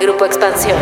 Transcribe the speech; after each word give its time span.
Grupo 0.00 0.26
Expansión. 0.26 0.76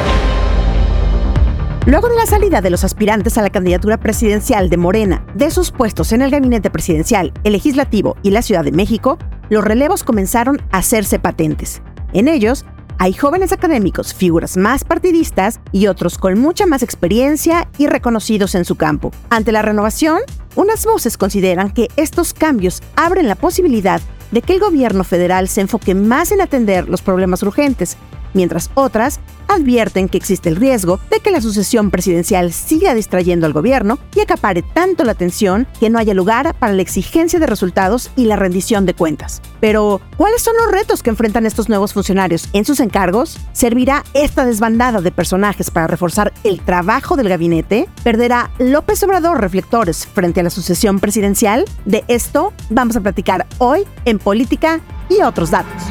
Luego 1.87 2.09
de 2.09 2.17
la 2.17 2.27
salida 2.27 2.61
de 2.61 2.71
los 2.71 2.83
aspirantes 2.83 3.39
a 3.39 3.43
la 3.43 3.51
candidatura 3.51 3.99
presidencial 3.99 4.69
de 4.71 4.77
Morena 4.77 5.25
de 5.35 5.51
sus 5.51 5.71
puestos 5.71 6.13
en 6.13 6.23
el 6.23 6.31
gabinete 6.31 6.71
presidencial, 6.71 7.33
el 7.45 7.53
legislativo 7.53 8.17
y 8.23 8.31
la 8.31 8.43
Ciudad 8.43 8.65
de 8.65 8.73
México, 8.73 9.19
los 9.51 9.63
relevos 9.63 10.03
comenzaron 10.03 10.61
a 10.73 10.79
hacerse 10.79 11.19
patentes. 11.19 11.81
En 12.13 12.27
ellos, 12.27 12.65
hay 12.99 13.13
jóvenes 13.13 13.53
académicos, 13.53 14.15
figuras 14.15 14.57
más 14.57 14.83
partidistas 14.83 15.61
y 15.71 15.87
otros 15.87 16.19
con 16.19 16.39
mucha 16.39 16.67
más 16.67 16.83
experiencia 16.83 17.69
y 17.79 17.87
reconocidos 17.87 18.55
en 18.55 18.65
su 18.65 18.77
campo. 18.77 19.13
Ante 19.31 19.53
la 19.53 19.63
renovación, 19.63 20.21
unas 20.57 20.85
voces 20.85 21.17
consideran 21.17 21.71
que 21.71 21.89
estos 21.97 22.35
cambios 22.35 22.83
abren 22.97 23.29
la 23.29 23.37
posibilidad 23.37 24.01
de 24.31 24.43
que 24.43 24.55
el 24.55 24.61
gobierno 24.61 25.05
federal 25.05 25.49
se 25.49 25.61
enfoque 25.61 25.95
más 25.95 26.33
en 26.33 26.41
atender 26.41 26.89
los 26.89 27.03
problemas 27.03 27.43
urgentes 27.43 27.97
mientras 28.35 28.71
otras 28.75 29.21
advierten 29.49 30.09
que 30.09 30.19
existe 30.19 30.49
el 30.49 30.57
riesgo 30.57 31.01
de 31.11 31.21
que 31.21 31.31
la 31.31 31.41
sucesión 31.41 31.91
presidencial 31.91 32.53
siga 32.53 32.95
distrayendo 32.95 33.47
al 33.47 33.53
gobierno 33.53 33.99
y 34.15 34.21
acapare 34.21 34.63
tanto 34.63 35.05
la 35.05 35.13
atención 35.13 35.67
que 35.81 35.91
no 35.91 35.99
haya 35.99 36.15
lugar 36.15 36.55
para 36.59 36.73
la 36.73 36.83
exigencia 36.83 37.39
de 37.39 37.47
resultados 37.47 38.11
y 38.17 38.25
la 38.27 38.37
rendición 38.37 38.87
de 38.87 38.95
cuentas. 38.95 39.43
Pero, 39.61 40.01
¿cuáles 40.17 40.43
son 40.43 40.55
los 40.57 40.73
retos 40.73 41.03
que 41.03 41.11
enfrentan 41.11 41.47
estos 41.47 41.69
nuevos 41.69 41.93
funcionarios 41.93 42.49
en 42.53 42.65
sus 42.65 42.81
encargos? 42.81 43.39
¿Servirá 43.53 44.05
esta 44.15 44.45
desbandada 44.45 45.01
de 45.01 45.11
personajes 45.11 45.71
para 45.71 45.87
reforzar 45.87 46.33
el 46.43 46.61
trabajo 46.61 47.17
del 47.17 47.29
gabinete? 47.29 47.89
¿Perderá 48.03 48.51
López 48.59 49.03
Obrador 49.03 49.41
reflectores 49.41 50.07
frente 50.07 50.41
a 50.41 50.43
la 50.43 50.51
sucesión 50.51 51.01
presidencial? 51.01 51.65
De 51.85 52.05
esto 52.09 52.53
vamos 52.71 52.97
a 52.97 53.01
platicar 53.01 53.47
hoy 53.59 53.85
en 54.05 54.19
Política 54.19 54.81
y 55.09 55.23
otros 55.23 55.51
datos. 55.51 55.83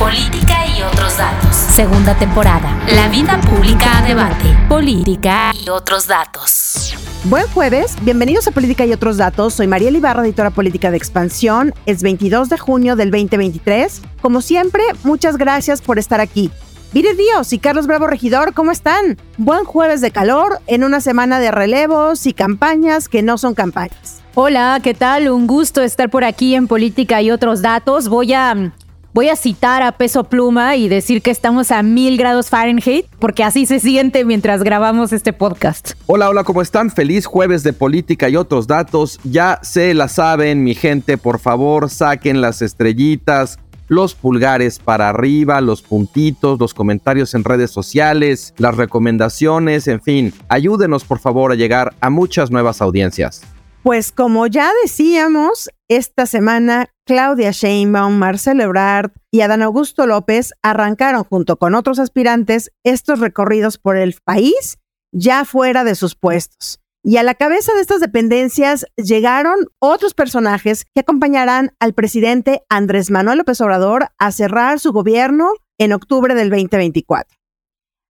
Política 0.00 0.66
y 0.66 0.80
otros 0.80 1.18
datos. 1.18 1.54
Segunda 1.54 2.16
temporada. 2.16 2.74
La 2.94 3.08
vida 3.08 3.38
pública 3.42 3.98
a 3.98 4.02
debate. 4.02 4.56
Política 4.66 5.52
y 5.52 5.68
otros 5.68 6.06
datos. 6.06 6.94
Buen 7.24 7.46
jueves, 7.48 7.96
bienvenidos 8.00 8.48
a 8.48 8.50
Política 8.50 8.86
y 8.86 8.94
otros 8.94 9.18
datos. 9.18 9.52
Soy 9.52 9.66
María 9.66 9.90
Ibarra, 9.90 10.22
editora 10.22 10.48
política 10.48 10.90
de 10.90 10.96
Expansión. 10.96 11.74
Es 11.84 12.02
22 12.02 12.48
de 12.48 12.56
junio 12.56 12.96
del 12.96 13.10
2023. 13.10 14.00
Como 14.22 14.40
siempre, 14.40 14.82
muchas 15.04 15.36
gracias 15.36 15.82
por 15.82 15.98
estar 15.98 16.18
aquí. 16.18 16.50
Vire 16.94 17.12
Ríos 17.12 17.52
y 17.52 17.58
Carlos 17.58 17.86
Bravo 17.86 18.06
Regidor, 18.06 18.54
¿cómo 18.54 18.70
están? 18.70 19.18
Buen 19.36 19.64
jueves 19.64 20.00
de 20.00 20.12
calor 20.12 20.60
en 20.66 20.82
una 20.82 21.02
semana 21.02 21.40
de 21.40 21.50
relevos 21.50 22.24
y 22.24 22.32
campañas 22.32 23.10
que 23.10 23.22
no 23.22 23.36
son 23.36 23.54
campañas. 23.54 24.22
Hola, 24.34 24.80
¿qué 24.82 24.94
tal? 24.94 25.28
Un 25.28 25.46
gusto 25.46 25.82
estar 25.82 26.08
por 26.08 26.24
aquí 26.24 26.54
en 26.54 26.68
Política 26.68 27.20
y 27.20 27.30
otros 27.30 27.60
datos. 27.60 28.08
Voy 28.08 28.32
a 28.32 28.72
Voy 29.12 29.28
a 29.28 29.34
citar 29.34 29.82
a 29.82 29.90
peso 29.92 30.22
pluma 30.22 30.76
y 30.76 30.88
decir 30.88 31.20
que 31.20 31.32
estamos 31.32 31.72
a 31.72 31.82
mil 31.82 32.16
grados 32.16 32.48
Fahrenheit, 32.48 33.06
porque 33.18 33.42
así 33.42 33.66
se 33.66 33.80
siente 33.80 34.24
mientras 34.24 34.62
grabamos 34.62 35.12
este 35.12 35.32
podcast. 35.32 35.94
Hola, 36.06 36.28
hola, 36.28 36.44
¿cómo 36.44 36.62
están? 36.62 36.90
Feliz 36.90 37.26
jueves 37.26 37.64
de 37.64 37.72
política 37.72 38.28
y 38.28 38.36
otros 38.36 38.68
datos. 38.68 39.18
Ya 39.24 39.58
se 39.62 39.94
la 39.94 40.06
saben, 40.06 40.62
mi 40.62 40.76
gente, 40.76 41.18
por 41.18 41.40
favor, 41.40 41.90
saquen 41.90 42.40
las 42.40 42.62
estrellitas, 42.62 43.58
los 43.88 44.14
pulgares 44.14 44.78
para 44.78 45.08
arriba, 45.08 45.60
los 45.60 45.82
puntitos, 45.82 46.60
los 46.60 46.72
comentarios 46.72 47.34
en 47.34 47.42
redes 47.42 47.72
sociales, 47.72 48.54
las 48.58 48.76
recomendaciones, 48.76 49.88
en 49.88 50.00
fin, 50.00 50.32
ayúdenos 50.48 51.02
por 51.02 51.18
favor 51.18 51.50
a 51.50 51.56
llegar 51.56 51.94
a 52.00 52.10
muchas 52.10 52.52
nuevas 52.52 52.80
audiencias. 52.80 53.42
Pues 53.82 54.12
como 54.12 54.46
ya 54.46 54.70
decíamos, 54.82 55.70
esta 55.88 56.26
semana 56.26 56.90
Claudia 57.06 57.50
Sheinbaum, 57.50 58.12
Marcelo 58.14 58.64
Ebrard 58.64 59.12
y 59.30 59.40
Adán 59.40 59.62
Augusto 59.62 60.06
López 60.06 60.52
arrancaron 60.62 61.24
junto 61.24 61.56
con 61.56 61.74
otros 61.74 61.98
aspirantes 61.98 62.72
estos 62.84 63.20
recorridos 63.20 63.78
por 63.78 63.96
el 63.96 64.14
país 64.22 64.76
ya 65.12 65.46
fuera 65.46 65.82
de 65.82 65.94
sus 65.94 66.14
puestos. 66.14 66.80
Y 67.02 67.16
a 67.16 67.22
la 67.22 67.34
cabeza 67.34 67.72
de 67.72 67.80
estas 67.80 68.00
dependencias 68.00 68.84
llegaron 68.96 69.66
otros 69.78 70.12
personajes 70.12 70.84
que 70.94 71.00
acompañarán 71.00 71.74
al 71.80 71.94
presidente 71.94 72.62
Andrés 72.68 73.10
Manuel 73.10 73.38
López 73.38 73.62
Obrador 73.62 74.08
a 74.18 74.30
cerrar 74.30 74.78
su 74.78 74.92
gobierno 74.92 75.54
en 75.78 75.94
octubre 75.94 76.34
del 76.34 76.50
2024. 76.50 77.39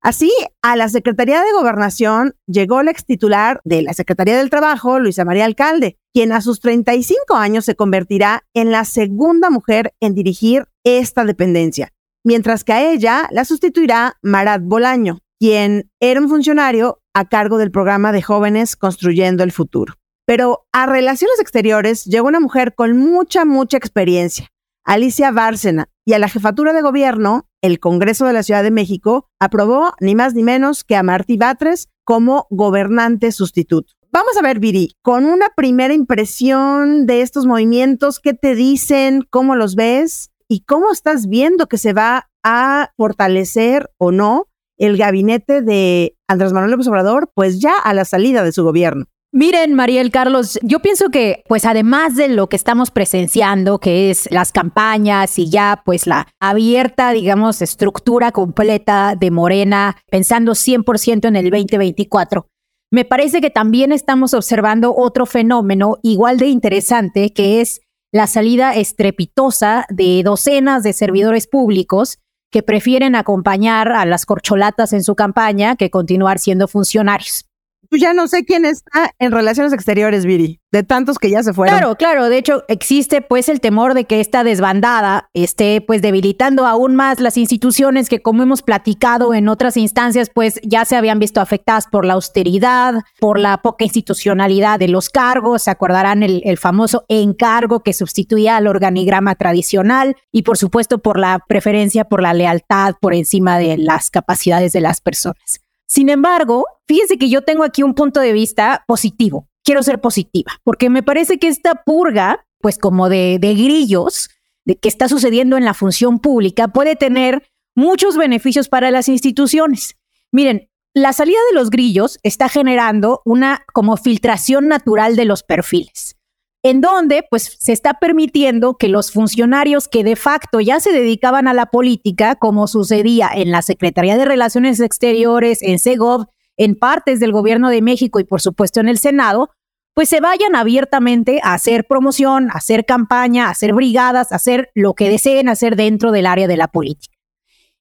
Así, 0.02 0.32
a 0.62 0.76
la 0.76 0.88
Secretaría 0.88 1.42
de 1.42 1.52
Gobernación 1.52 2.34
llegó 2.46 2.82
la 2.82 2.90
ex 2.90 3.04
titular 3.04 3.60
de 3.64 3.82
la 3.82 3.92
Secretaría 3.92 4.38
del 4.38 4.48
Trabajo, 4.48 4.98
Luisa 4.98 5.26
María 5.26 5.44
Alcalde, 5.44 5.98
quien 6.14 6.32
a 6.32 6.40
sus 6.40 6.60
35 6.60 7.34
años 7.34 7.66
se 7.66 7.76
convertirá 7.76 8.44
en 8.54 8.70
la 8.70 8.86
segunda 8.86 9.50
mujer 9.50 9.92
en 10.00 10.14
dirigir 10.14 10.64
esta 10.84 11.24
dependencia, 11.24 11.92
mientras 12.24 12.64
que 12.64 12.72
a 12.72 12.90
ella 12.90 13.28
la 13.30 13.44
sustituirá 13.44 14.16
Marat 14.22 14.62
Bolaño, 14.64 15.18
quien 15.38 15.90
era 16.00 16.20
un 16.20 16.30
funcionario 16.30 17.02
a 17.12 17.28
cargo 17.28 17.58
del 17.58 17.70
programa 17.70 18.10
de 18.10 18.22
jóvenes 18.22 18.76
Construyendo 18.76 19.44
el 19.44 19.52
Futuro. 19.52 19.94
Pero 20.26 20.66
a 20.72 20.86
Relaciones 20.86 21.40
Exteriores 21.40 22.06
llegó 22.06 22.28
una 22.28 22.40
mujer 22.40 22.74
con 22.74 22.96
mucha, 22.96 23.44
mucha 23.44 23.76
experiencia, 23.76 24.48
Alicia 24.84 25.30
Bárcena, 25.30 25.88
y 26.06 26.14
a 26.14 26.18
la 26.18 26.28
jefatura 26.28 26.72
de 26.72 26.82
gobierno, 26.82 27.49
el 27.62 27.80
Congreso 27.80 28.26
de 28.26 28.32
la 28.32 28.42
Ciudad 28.42 28.62
de 28.62 28.70
México 28.70 29.28
aprobó 29.38 29.92
ni 30.00 30.14
más 30.14 30.34
ni 30.34 30.42
menos 30.42 30.84
que 30.84 30.96
a 30.96 31.02
Martí 31.02 31.36
Batres 31.36 31.88
como 32.04 32.46
gobernante 32.50 33.32
sustituto. 33.32 33.92
Vamos 34.12 34.36
a 34.36 34.42
ver, 34.42 34.58
Viri, 34.58 34.96
con 35.02 35.24
una 35.24 35.50
primera 35.54 35.94
impresión 35.94 37.06
de 37.06 37.22
estos 37.22 37.46
movimientos, 37.46 38.18
¿qué 38.18 38.34
te 38.34 38.56
dicen? 38.56 39.24
¿Cómo 39.30 39.54
los 39.54 39.76
ves? 39.76 40.30
¿Y 40.48 40.64
cómo 40.64 40.90
estás 40.90 41.28
viendo 41.28 41.68
que 41.68 41.78
se 41.78 41.92
va 41.92 42.28
a 42.42 42.90
fortalecer 42.96 43.88
o 43.98 44.10
no 44.10 44.48
el 44.78 44.96
gabinete 44.96 45.62
de 45.62 46.16
Andrés 46.26 46.52
Manuel 46.52 46.72
López 46.72 46.88
Obrador, 46.88 47.30
pues 47.34 47.60
ya 47.60 47.78
a 47.78 47.94
la 47.94 48.04
salida 48.04 48.42
de 48.42 48.50
su 48.50 48.64
gobierno? 48.64 49.04
Miren, 49.32 49.74
Mariel 49.74 50.10
Carlos, 50.10 50.58
yo 50.60 50.80
pienso 50.80 51.10
que, 51.10 51.44
pues 51.46 51.64
además 51.64 52.16
de 52.16 52.26
lo 52.26 52.48
que 52.48 52.56
estamos 52.56 52.90
presenciando, 52.90 53.78
que 53.78 54.10
es 54.10 54.28
las 54.32 54.50
campañas 54.50 55.38
y 55.38 55.48
ya, 55.48 55.82
pues 55.84 56.08
la 56.08 56.26
abierta, 56.40 57.12
digamos, 57.12 57.62
estructura 57.62 58.32
completa 58.32 59.14
de 59.14 59.30
Morena, 59.30 59.96
pensando 60.10 60.52
100% 60.52 61.28
en 61.28 61.36
el 61.36 61.48
2024, 61.48 62.48
me 62.90 63.04
parece 63.04 63.40
que 63.40 63.50
también 63.50 63.92
estamos 63.92 64.34
observando 64.34 64.96
otro 64.96 65.26
fenómeno 65.26 65.98
igual 66.02 66.38
de 66.38 66.48
interesante, 66.48 67.32
que 67.32 67.60
es 67.60 67.82
la 68.12 68.26
salida 68.26 68.74
estrepitosa 68.74 69.86
de 69.90 70.22
docenas 70.24 70.82
de 70.82 70.92
servidores 70.92 71.46
públicos 71.46 72.18
que 72.50 72.64
prefieren 72.64 73.14
acompañar 73.14 73.92
a 73.92 74.04
las 74.06 74.26
corcholatas 74.26 74.92
en 74.92 75.04
su 75.04 75.14
campaña 75.14 75.76
que 75.76 75.88
continuar 75.88 76.40
siendo 76.40 76.66
funcionarios. 76.66 77.49
Yo 77.92 77.98
ya 77.98 78.14
no 78.14 78.28
sé 78.28 78.44
quién 78.44 78.64
está 78.64 79.10
en 79.18 79.32
relaciones 79.32 79.72
exteriores, 79.72 80.24
Viri, 80.24 80.60
de 80.70 80.84
tantos 80.84 81.18
que 81.18 81.28
ya 81.28 81.42
se 81.42 81.52
fueron. 81.52 81.76
Claro, 81.76 81.96
claro. 81.96 82.28
De 82.28 82.38
hecho, 82.38 82.62
existe 82.68 83.20
pues 83.20 83.48
el 83.48 83.60
temor 83.60 83.94
de 83.94 84.04
que 84.04 84.20
esta 84.20 84.44
desbandada 84.44 85.28
esté 85.34 85.80
pues 85.80 86.00
debilitando 86.00 86.66
aún 86.66 86.94
más 86.94 87.18
las 87.18 87.36
instituciones 87.36 88.08
que, 88.08 88.22
como 88.22 88.44
hemos 88.44 88.62
platicado 88.62 89.34
en 89.34 89.48
otras 89.48 89.76
instancias, 89.76 90.30
pues 90.32 90.60
ya 90.62 90.84
se 90.84 90.94
habían 90.94 91.18
visto 91.18 91.40
afectadas 91.40 91.88
por 91.88 92.04
la 92.04 92.14
austeridad, 92.14 92.94
por 93.18 93.40
la 93.40 93.60
poca 93.60 93.84
institucionalidad 93.84 94.78
de 94.78 94.86
los 94.86 95.10
cargos. 95.10 95.62
Se 95.62 95.72
acordarán 95.72 96.22
el, 96.22 96.42
el 96.44 96.58
famoso 96.58 97.04
encargo 97.08 97.80
que 97.80 97.92
sustituía 97.92 98.56
al 98.56 98.68
organigrama 98.68 99.34
tradicional 99.34 100.14
y, 100.30 100.42
por 100.42 100.58
supuesto, 100.58 100.98
por 100.98 101.18
la 101.18 101.40
preferencia 101.48 102.04
por 102.04 102.22
la 102.22 102.34
lealtad 102.34 102.94
por 103.00 103.14
encima 103.14 103.58
de 103.58 103.78
las 103.78 104.10
capacidades 104.10 104.72
de 104.72 104.80
las 104.80 105.00
personas. 105.00 105.60
Sin 105.90 106.08
embargo, 106.08 106.66
fíjense 106.86 107.18
que 107.18 107.28
yo 107.28 107.42
tengo 107.42 107.64
aquí 107.64 107.82
un 107.82 107.94
punto 107.94 108.20
de 108.20 108.32
vista 108.32 108.84
positivo. 108.86 109.48
Quiero 109.64 109.82
ser 109.82 110.00
positiva, 110.00 110.52
porque 110.62 110.88
me 110.88 111.02
parece 111.02 111.40
que 111.40 111.48
esta 111.48 111.82
purga, 111.84 112.46
pues 112.60 112.78
como 112.78 113.08
de, 113.08 113.38
de 113.40 113.54
grillos, 113.54 114.30
de 114.64 114.76
que 114.76 114.88
está 114.88 115.08
sucediendo 115.08 115.56
en 115.56 115.64
la 115.64 115.74
función 115.74 116.20
pública, 116.20 116.68
puede 116.68 116.94
tener 116.94 117.42
muchos 117.74 118.16
beneficios 118.16 118.68
para 118.68 118.92
las 118.92 119.08
instituciones. 119.08 119.96
Miren, 120.30 120.70
la 120.94 121.12
salida 121.12 121.38
de 121.50 121.56
los 121.56 121.70
grillos 121.70 122.20
está 122.22 122.48
generando 122.48 123.20
una 123.24 123.64
como 123.72 123.96
filtración 123.96 124.68
natural 124.68 125.16
de 125.16 125.24
los 125.24 125.42
perfiles. 125.42 126.14
En 126.62 126.80
donde 126.80 127.24
pues 127.28 127.56
se 127.58 127.72
está 127.72 127.94
permitiendo 127.94 128.76
que 128.76 128.88
los 128.88 129.12
funcionarios 129.12 129.88
que 129.88 130.04
de 130.04 130.16
facto 130.16 130.60
ya 130.60 130.80
se 130.80 130.92
dedicaban 130.92 131.48
a 131.48 131.54
la 131.54 131.66
política, 131.66 132.36
como 132.36 132.66
sucedía 132.66 133.30
en 133.34 133.50
la 133.50 133.62
Secretaría 133.62 134.16
de 134.16 134.26
Relaciones 134.26 134.80
Exteriores, 134.80 135.62
en 135.62 135.78
SEGOV, 135.78 136.26
en 136.56 136.74
partes 136.74 137.20
del 137.20 137.32
gobierno 137.32 137.70
de 137.70 137.80
México 137.80 138.20
y 138.20 138.24
por 138.24 138.40
supuesto 138.40 138.80
en 138.80 138.88
el 138.88 138.98
Senado, 138.98 139.50
pues 139.94 140.08
se 140.08 140.20
vayan 140.20 140.54
abiertamente 140.54 141.40
a 141.42 141.54
hacer 141.54 141.86
promoción, 141.86 142.50
a 142.50 142.54
hacer 142.54 142.84
campaña, 142.84 143.46
a 143.46 143.50
hacer 143.50 143.72
brigadas, 143.72 144.30
a 144.30 144.36
hacer 144.36 144.70
lo 144.74 144.94
que 144.94 145.08
deseen 145.08 145.48
hacer 145.48 145.76
dentro 145.76 146.12
del 146.12 146.26
área 146.26 146.46
de 146.46 146.56
la 146.56 146.68
política 146.68 147.19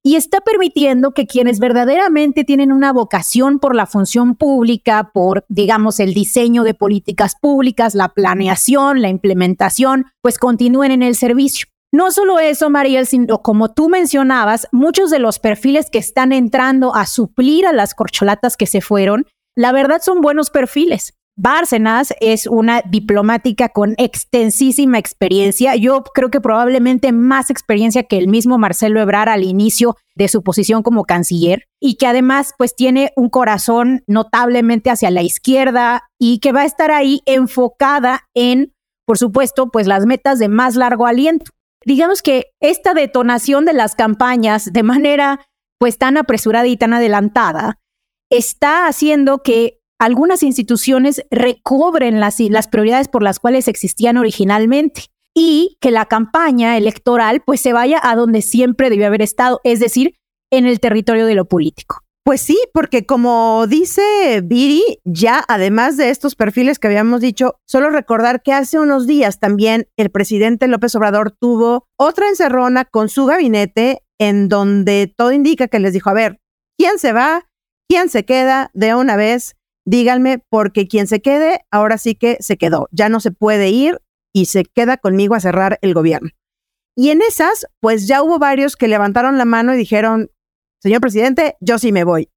y 0.04 0.16
está 0.16 0.42
permitiendo 0.42 1.12
que 1.12 1.28
quienes 1.28 1.60
verdaderamente 1.60 2.44
tienen 2.44 2.72
una 2.72 2.94
vocación 2.94 3.60
por 3.60 3.76
la 3.76 3.86
función 3.86 4.36
pública, 4.36 5.12
por, 5.14 5.46
digamos, 5.50 6.00
el 6.00 6.14
diseño 6.14 6.64
de 6.64 6.74
políticas 6.74 7.36
públicas, 7.40 7.96
la 7.96 8.10
planeación, 8.10 9.02
la 9.02 9.10
implementación, 9.10 10.06
pues 10.22 10.38
continúen 10.38 10.92
en 10.92 11.04
el 11.04 11.16
servicio. 11.16 11.68
No 11.92 12.12
solo 12.12 12.40
eso, 12.40 12.70
Mariel, 12.70 13.08
sino 13.08 13.42
como 13.42 13.74
tú 13.74 13.90
mencionabas, 13.90 14.68
muchos 14.72 15.10
de 15.10 15.20
los 15.20 15.40
perfiles 15.40 15.90
que 15.90 15.98
están 15.98 16.32
entrando 16.32 16.96
a 16.96 17.06
suplir 17.06 17.66
a 17.66 17.74
las 17.74 17.96
corcholatas 17.96 18.58
que 18.58 18.68
se 18.68 18.80
fueron, 18.80 19.26
la 19.56 19.72
verdad 19.72 20.00
son 20.02 20.22
buenos 20.22 20.52
perfiles. 20.52 21.16
Bárcenas 21.42 22.14
es 22.20 22.48
una 22.48 22.82
diplomática 22.82 23.70
con 23.70 23.96
extensísima 23.98 24.98
experiencia. 24.98 25.78
Yo 25.78 26.04
creo 26.04 26.30
que 26.30 26.42
probablemente 26.42 27.14
más 27.14 27.50
experiencia 27.50 28.04
que 28.04 28.18
el 28.18 28.28
mismo 28.28 28.58
Marcelo 28.58 29.00
Ebrard 29.00 29.30
al 29.30 29.46
inicio 29.46 29.96
de 30.16 30.28
su 30.28 30.44
posición 30.44 30.84
como 30.84 31.06
canciller 31.06 31.64
y 31.80 31.96
que 31.96 32.08
además 32.08 32.54
pues 32.58 32.76
tiene 32.76 33.14
un 33.16 33.30
corazón 33.30 34.04
notablemente 34.06 34.90
hacia 34.90 35.12
la 35.12 35.22
izquierda 35.22 36.10
y 36.20 36.40
que 36.40 36.52
va 36.52 36.64
a 36.64 36.66
estar 36.66 36.92
ahí 36.92 37.22
enfocada 37.26 38.28
en, 38.34 38.74
por 39.06 39.18
supuesto, 39.18 39.72
pues 39.72 39.88
las 39.88 40.06
metas 40.06 40.40
de 40.40 40.50
más 40.50 40.76
largo 40.76 41.08
aliento. 41.08 41.52
Digamos 41.86 42.22
que 42.22 42.48
esta 42.60 42.94
detonación 42.94 43.64
de 43.64 43.72
las 43.72 43.96
campañas 43.96 44.74
de 44.74 44.84
manera 44.84 45.40
pues 45.78 45.98
tan 45.98 46.18
apresurada 46.18 46.68
y 46.68 46.76
tan 46.76 46.92
adelantada 46.92 47.80
está 48.30 48.88
haciendo 48.88 49.38
que 49.38 49.79
algunas 50.00 50.44
instituciones 50.44 51.24
recobren 51.30 52.20
las, 52.20 52.40
las 52.40 52.68
prioridades 52.68 53.10
por 53.10 53.22
las 53.22 53.40
cuales 53.40 53.68
existían 53.68 54.18
originalmente 54.18 55.06
y 55.36 55.78
que 55.80 55.92
la 55.92 56.06
campaña 56.06 56.78
electoral 56.78 57.42
pues 57.46 57.62
se 57.62 57.74
vaya 57.74 58.00
a 58.02 58.16
donde 58.16 58.42
siempre 58.42 58.90
debió 58.90 59.08
haber 59.08 59.22
estado, 59.22 59.60
es 59.64 59.80
decir, 59.80 60.16
en 60.52 60.66
el 60.66 60.80
territorio 60.80 61.26
de 61.26 61.36
lo 61.36 61.46
político. 61.46 62.02
Pues 62.26 62.42
sí, 62.42 62.60
porque 62.74 63.06
como 63.06 63.66
dice 63.68 64.42
Viri, 64.44 65.00
ya 65.04 65.44
además 65.48 65.98
de 65.98 66.10
estos 66.10 66.36
perfiles 66.36 66.78
que 66.78 66.88
habíamos 66.88 67.22
dicho, 67.22 67.56
solo 67.68 67.90
recordar 67.90 68.42
que 68.44 68.54
hace 68.54 68.80
unos 68.80 69.08
días 69.08 69.40
también 69.40 69.88
el 69.98 70.12
presidente 70.12 70.68
López 70.68 70.96
Obrador 70.96 71.32
tuvo 71.32 71.88
otra 71.98 72.28
encerrona 72.28 72.86
con 72.86 73.10
su 73.10 73.26
gabinete 73.26 74.04
en 74.20 74.50
donde 74.50 75.12
todo 75.16 75.32
indica 75.32 75.68
que 75.68 75.80
les 75.80 75.94
dijo, 75.94 76.10
a 76.10 76.14
ver, 76.14 76.40
¿quién 76.78 77.00
se 77.00 77.14
va? 77.14 77.48
¿Quién 77.90 78.10
se 78.10 78.26
queda 78.26 78.70
de 78.74 78.94
una 78.94 79.16
vez? 79.16 79.56
Díganme, 79.90 80.44
porque 80.50 80.88
quien 80.88 81.08
se 81.08 81.20
quede, 81.20 81.62
ahora 81.72 81.98
sí 81.98 82.14
que 82.14 82.38
se 82.42 82.58
quedó, 82.58 82.88
ya 82.92 83.10
no 83.10 83.20
se 83.20 83.32
puede 83.32 83.70
ir 83.70 84.00
y 84.32 84.46
se 84.46 84.64
queda 84.64 84.98
conmigo 84.98 85.34
a 85.34 85.40
cerrar 85.40 85.80
el 85.82 85.96
gobierno. 85.96 86.30
Y 86.96 87.10
en 87.10 87.22
esas, 87.22 87.66
pues 87.80 88.08
ya 88.08 88.22
hubo 88.22 88.38
varios 88.38 88.76
que 88.76 88.88
levantaron 88.88 89.40
la 89.40 89.46
mano 89.46 89.74
y 89.74 89.78
dijeron, 89.78 90.30
señor 90.80 91.02
presidente, 91.02 91.56
yo 91.60 91.80
sí 91.80 91.92
me 91.92 92.04
voy. 92.04 92.30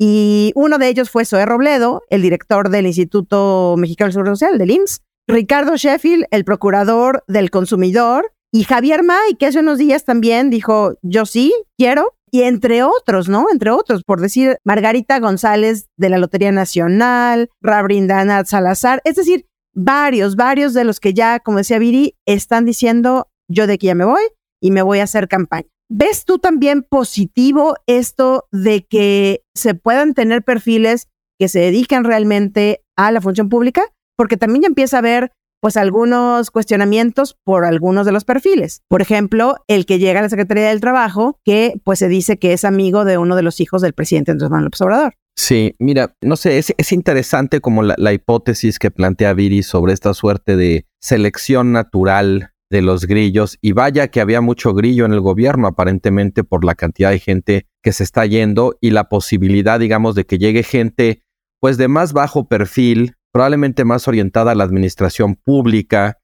Y 0.00 0.52
uno 0.56 0.78
de 0.78 0.88
ellos 0.88 1.10
fue 1.10 1.24
Zoé 1.24 1.46
Robledo, 1.46 2.02
el 2.10 2.22
director 2.22 2.68
del 2.68 2.86
Instituto 2.86 3.76
Mexicano 3.78 4.06
del 4.06 4.12
Seguro 4.14 4.36
Social, 4.36 4.58
del 4.58 4.70
IMSS, 4.70 5.02
Ricardo 5.28 5.76
Sheffield, 5.76 6.24
el 6.30 6.44
procurador 6.44 7.22
del 7.28 7.50
consumidor, 7.50 8.32
y 8.52 8.64
Javier 8.64 9.04
May, 9.04 9.34
que 9.38 9.46
hace 9.46 9.60
unos 9.60 9.78
días 9.78 10.04
también 10.04 10.50
dijo, 10.50 10.94
yo 11.02 11.26
sí 11.26 11.52
quiero, 11.76 12.14
y 12.30 12.42
entre 12.42 12.82
otros, 12.82 13.28
¿no? 13.28 13.46
Entre 13.52 13.70
otros, 13.70 14.02
por 14.04 14.20
decir, 14.20 14.58
Margarita 14.64 15.18
González 15.18 15.88
de 15.96 16.08
la 16.08 16.18
Lotería 16.18 16.52
Nacional, 16.52 17.50
Rabrindanat 17.60 18.46
Salazar, 18.46 19.00
es 19.04 19.16
decir, 19.16 19.46
varios, 19.74 20.36
varios 20.36 20.74
de 20.74 20.84
los 20.84 21.00
que 21.00 21.14
ya, 21.14 21.40
como 21.40 21.58
decía 21.58 21.78
Viri, 21.78 22.16
están 22.26 22.64
diciendo, 22.64 23.28
yo 23.48 23.66
de 23.66 23.74
aquí 23.74 23.86
ya 23.86 23.94
me 23.94 24.04
voy 24.04 24.22
y 24.60 24.70
me 24.70 24.82
voy 24.82 24.98
a 25.00 25.04
hacer 25.04 25.28
campaña. 25.28 25.68
¿Ves 25.90 26.24
tú 26.24 26.38
también 26.38 26.82
positivo 26.82 27.76
esto 27.86 28.46
de 28.52 28.84
que 28.84 29.42
se 29.54 29.74
puedan 29.74 30.12
tener 30.12 30.42
perfiles 30.42 31.08
que 31.38 31.48
se 31.48 31.60
dediquen 31.60 32.04
realmente 32.04 32.82
a 32.96 33.10
la 33.10 33.20
función 33.22 33.48
pública? 33.48 33.82
Porque 34.16 34.36
también 34.36 34.62
ya 34.62 34.68
empieza 34.68 34.98
a 34.98 35.02
ver 35.02 35.32
pues 35.60 35.76
algunos 35.76 36.50
cuestionamientos 36.50 37.36
por 37.44 37.64
algunos 37.64 38.06
de 38.06 38.12
los 38.12 38.24
perfiles. 38.24 38.82
Por 38.88 39.02
ejemplo, 39.02 39.56
el 39.66 39.86
que 39.86 39.98
llega 39.98 40.20
a 40.20 40.22
la 40.22 40.28
Secretaría 40.28 40.68
del 40.68 40.80
Trabajo, 40.80 41.38
que 41.44 41.74
pues 41.84 41.98
se 41.98 42.08
dice 42.08 42.38
que 42.38 42.52
es 42.52 42.64
amigo 42.64 43.04
de 43.04 43.18
uno 43.18 43.36
de 43.36 43.42
los 43.42 43.60
hijos 43.60 43.82
del 43.82 43.94
presidente 43.94 44.32
Andrés 44.32 44.50
Manuel 44.50 44.66
López 44.66 44.80
Obrador. 44.82 45.14
Sí, 45.36 45.76
mira, 45.78 46.14
no 46.20 46.34
sé, 46.34 46.58
es, 46.58 46.92
interesante 46.92 47.60
como 47.60 47.84
la, 47.84 47.94
la, 47.96 48.12
hipótesis 48.12 48.80
que 48.80 48.90
plantea 48.90 49.34
Viri 49.34 49.62
sobre 49.62 49.92
esta 49.92 50.12
suerte 50.12 50.56
de 50.56 50.86
selección 51.00 51.70
natural 51.70 52.50
de 52.70 52.82
los 52.82 53.06
grillos 53.06 53.56
y 53.62 53.72
vaya 53.72 54.08
que 54.08 54.20
había 54.20 54.40
mucho 54.40 54.74
grillo 54.74 55.04
en 55.06 55.12
el 55.12 55.20
gobierno 55.20 55.68
aparentemente 55.68 56.44
por 56.44 56.64
la 56.64 56.74
cantidad 56.74 57.10
de 57.10 57.20
gente 57.20 57.66
que 57.82 57.92
se 57.92 58.04
está 58.04 58.26
yendo 58.26 58.76
y 58.80 58.90
la 58.90 59.08
posibilidad, 59.08 59.80
digamos, 59.80 60.14
de 60.14 60.26
que 60.26 60.38
llegue 60.38 60.62
gente 60.62 61.22
pues 61.60 61.76
de 61.76 61.88
más 61.88 62.12
bajo 62.12 62.48
perfil, 62.48 63.14
probablemente 63.38 63.84
más 63.84 64.08
orientada 64.08 64.50
a 64.50 64.54
la 64.56 64.64
administración 64.64 65.36
pública 65.36 66.18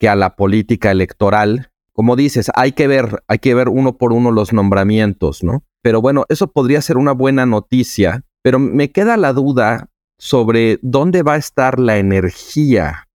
que 0.00 0.08
a 0.08 0.16
la 0.16 0.34
política 0.34 0.90
electoral. 0.90 1.70
Como 1.92 2.16
dices, 2.16 2.50
hay 2.54 2.72
que 2.72 2.86
ver, 2.86 3.22
hay 3.28 3.38
que 3.40 3.54
ver 3.54 3.68
uno 3.68 3.98
por 3.98 4.14
uno 4.14 4.30
los 4.30 4.54
nombramientos, 4.54 5.44
¿no? 5.44 5.62
Pero 5.82 6.00
bueno, 6.00 6.24
eso 6.30 6.52
podría 6.52 6.80
ser 6.80 6.96
una 6.96 7.12
buena 7.12 7.44
noticia, 7.44 8.24
pero 8.42 8.58
me 8.58 8.92
queda 8.92 9.18
la 9.18 9.34
duda 9.34 9.90
sobre 10.18 10.78
dónde 10.80 11.22
va 11.22 11.34
a 11.34 11.36
estar 11.36 11.78
la 11.78 11.98
energía 11.98 13.08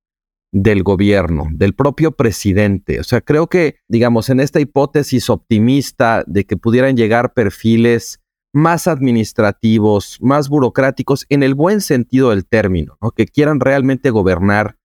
del 0.52 0.84
gobierno, 0.84 1.48
del 1.50 1.74
propio 1.74 2.12
presidente. 2.12 3.00
O 3.00 3.04
sea, 3.04 3.22
creo 3.22 3.48
que, 3.48 3.78
digamos, 3.88 4.30
en 4.30 4.42
esta 4.42 4.60
hipótesis 4.60 5.28
optimista 5.28 6.24
de 6.28 6.46
que 6.46 6.56
pudieran 6.56 6.96
llegar 6.96 7.34
perfiles 7.34 8.20
más 8.54 8.88
administrativos, 8.88 10.18
más 10.22 10.50
burocráticos, 10.50 11.26
en 11.30 11.44
el 11.44 11.54
buen 11.54 11.82
sentido 11.82 12.32
del 12.32 12.46
término, 12.46 12.98
que 13.16 13.26
quieran 13.26 13.60
realmente 13.60 14.10
gobernar 14.10 14.78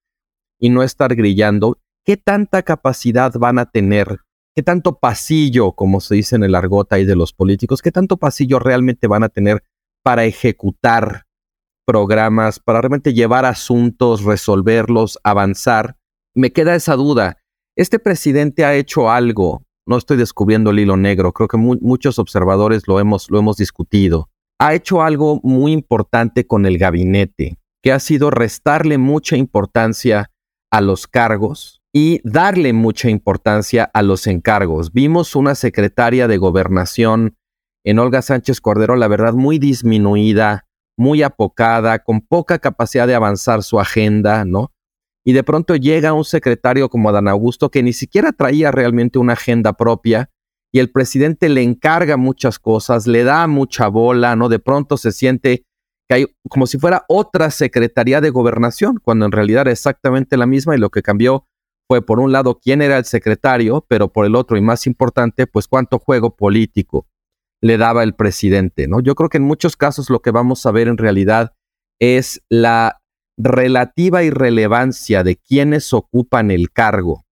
y 0.59 0.69
no 0.69 0.83
estar 0.83 1.15
grillando, 1.15 1.79
¿qué 2.03 2.17
tanta 2.17 2.63
capacidad 2.63 3.33
van 3.33 3.59
a 3.59 3.69
tener? 3.69 4.19
¿Qué 4.55 4.63
tanto 4.63 4.99
pasillo, 4.99 5.73
como 5.73 5.99
se 5.99 6.15
dice 6.15 6.35
en 6.35 6.43
el 6.43 6.55
argot 6.55 6.91
ahí 6.93 7.05
de 7.05 7.15
los 7.15 7.33
políticos, 7.33 7.81
qué 7.81 7.91
tanto 7.91 8.17
pasillo 8.17 8.59
realmente 8.59 9.07
van 9.07 9.23
a 9.23 9.29
tener 9.29 9.63
para 10.01 10.23
ejecutar 10.23 11.25
programas, 11.85 12.59
para 12.59 12.81
realmente 12.81 13.13
llevar 13.13 13.45
asuntos, 13.45 14.23
resolverlos, 14.23 15.19
avanzar? 15.23 15.97
Me 16.33 16.53
queda 16.53 16.75
esa 16.75 16.95
duda. 16.95 17.37
¿Este 17.75 17.99
presidente 17.99 18.63
ha 18.63 18.75
hecho 18.75 19.09
algo 19.09 19.65
no 19.85 19.97
estoy 19.97 20.17
descubriendo 20.17 20.71
el 20.71 20.79
hilo 20.79 20.97
negro, 20.97 21.31
creo 21.31 21.47
que 21.47 21.57
muchos 21.57 22.19
observadores 22.19 22.87
lo 22.87 22.99
hemos, 22.99 23.29
lo 23.29 23.39
hemos 23.39 23.57
discutido. 23.57 24.29
Ha 24.59 24.73
hecho 24.73 25.01
algo 25.01 25.39
muy 25.43 25.73
importante 25.73 26.47
con 26.47 26.65
el 26.65 26.77
gabinete, 26.77 27.57
que 27.83 27.91
ha 27.91 27.99
sido 27.99 28.31
restarle 28.31 28.97
mucha 28.97 29.37
importancia 29.37 30.31
a 30.71 30.81
los 30.81 31.07
cargos 31.07 31.81
y 31.93 32.19
darle 32.23 32.73
mucha 32.73 33.09
importancia 33.09 33.89
a 33.93 34.01
los 34.01 34.27
encargos. 34.27 34.91
Vimos 34.91 35.35
una 35.35 35.55
secretaria 35.55 36.27
de 36.27 36.37
gobernación 36.37 37.35
en 37.85 37.99
Olga 37.99 38.21
Sánchez 38.21 38.59
Cordero, 38.59 38.95
la 38.95 39.07
verdad, 39.07 39.33
muy 39.33 39.59
disminuida, 39.59 40.65
muy 40.97 41.21
apocada, 41.21 41.99
con 41.99 42.21
poca 42.21 42.59
capacidad 42.59 43.07
de 43.07 43.15
avanzar 43.15 43.61
su 43.61 43.79
agenda, 43.79 44.43
¿no? 44.43 44.71
Y 45.25 45.33
de 45.33 45.43
pronto 45.43 45.75
llega 45.75 46.13
un 46.13 46.23
secretario 46.23 46.87
como 46.87 47.09
Adán 47.09 47.27
Augusto 47.27 47.71
que 47.71 47.81
ni 47.81 47.93
siquiera 47.93 48.31
traía 48.31 48.71
realmente 48.71 49.17
una 49.17 49.33
agenda 49.33 49.73
propia 49.73 50.29
y 50.71 50.79
el 50.79 50.91
presidente 50.91 51.49
le 51.49 51.63
encarga 51.63 52.15
muchas 52.15 52.59
cosas, 52.59 53.07
le 53.07 53.23
da 53.23 53.47
mucha 53.47 53.87
bola, 53.87 54.35
¿no? 54.35 54.49
De 54.49 54.59
pronto 54.59 54.97
se 54.97 55.11
siente 55.11 55.65
que 56.07 56.15
hay 56.15 56.25
como 56.47 56.67
si 56.67 56.77
fuera 56.77 57.05
otra 57.07 57.49
secretaría 57.49 58.21
de 58.21 58.29
gobernación, 58.29 58.99
cuando 59.01 59.25
en 59.25 59.31
realidad 59.31 59.61
era 59.61 59.71
exactamente 59.71 60.37
la 60.37 60.45
misma 60.45 60.75
y 60.75 60.79
lo 60.79 60.91
que 60.91 61.01
cambió 61.01 61.47
fue 61.87 62.05
por 62.05 62.19
un 62.19 62.31
lado 62.31 62.59
quién 62.59 62.81
era 62.81 62.97
el 62.97 63.05
secretario, 63.05 63.85
pero 63.87 64.11
por 64.11 64.25
el 64.25 64.35
otro 64.35 64.57
y 64.57 64.61
más 64.61 64.85
importante, 64.85 65.47
pues 65.47 65.67
cuánto 65.67 65.97
juego 65.97 66.35
político 66.35 67.07
le 67.61 67.77
daba 67.77 68.03
el 68.03 68.13
presidente, 68.13 68.87
¿no? 68.87 68.99
Yo 68.99 69.15
creo 69.15 69.29
que 69.29 69.37
en 69.37 69.43
muchos 69.43 69.75
casos 69.75 70.09
lo 70.09 70.21
que 70.21 70.31
vamos 70.31 70.65
a 70.65 70.71
ver 70.71 70.87
en 70.87 70.97
realidad 70.97 71.53
es 71.99 72.43
la 72.49 73.01
relativa 73.37 74.23
irrelevancia 74.23 75.23
de 75.23 75.35
quienes 75.35 75.93
ocupan 75.93 76.51
el 76.51 76.71
cargo 76.71 77.25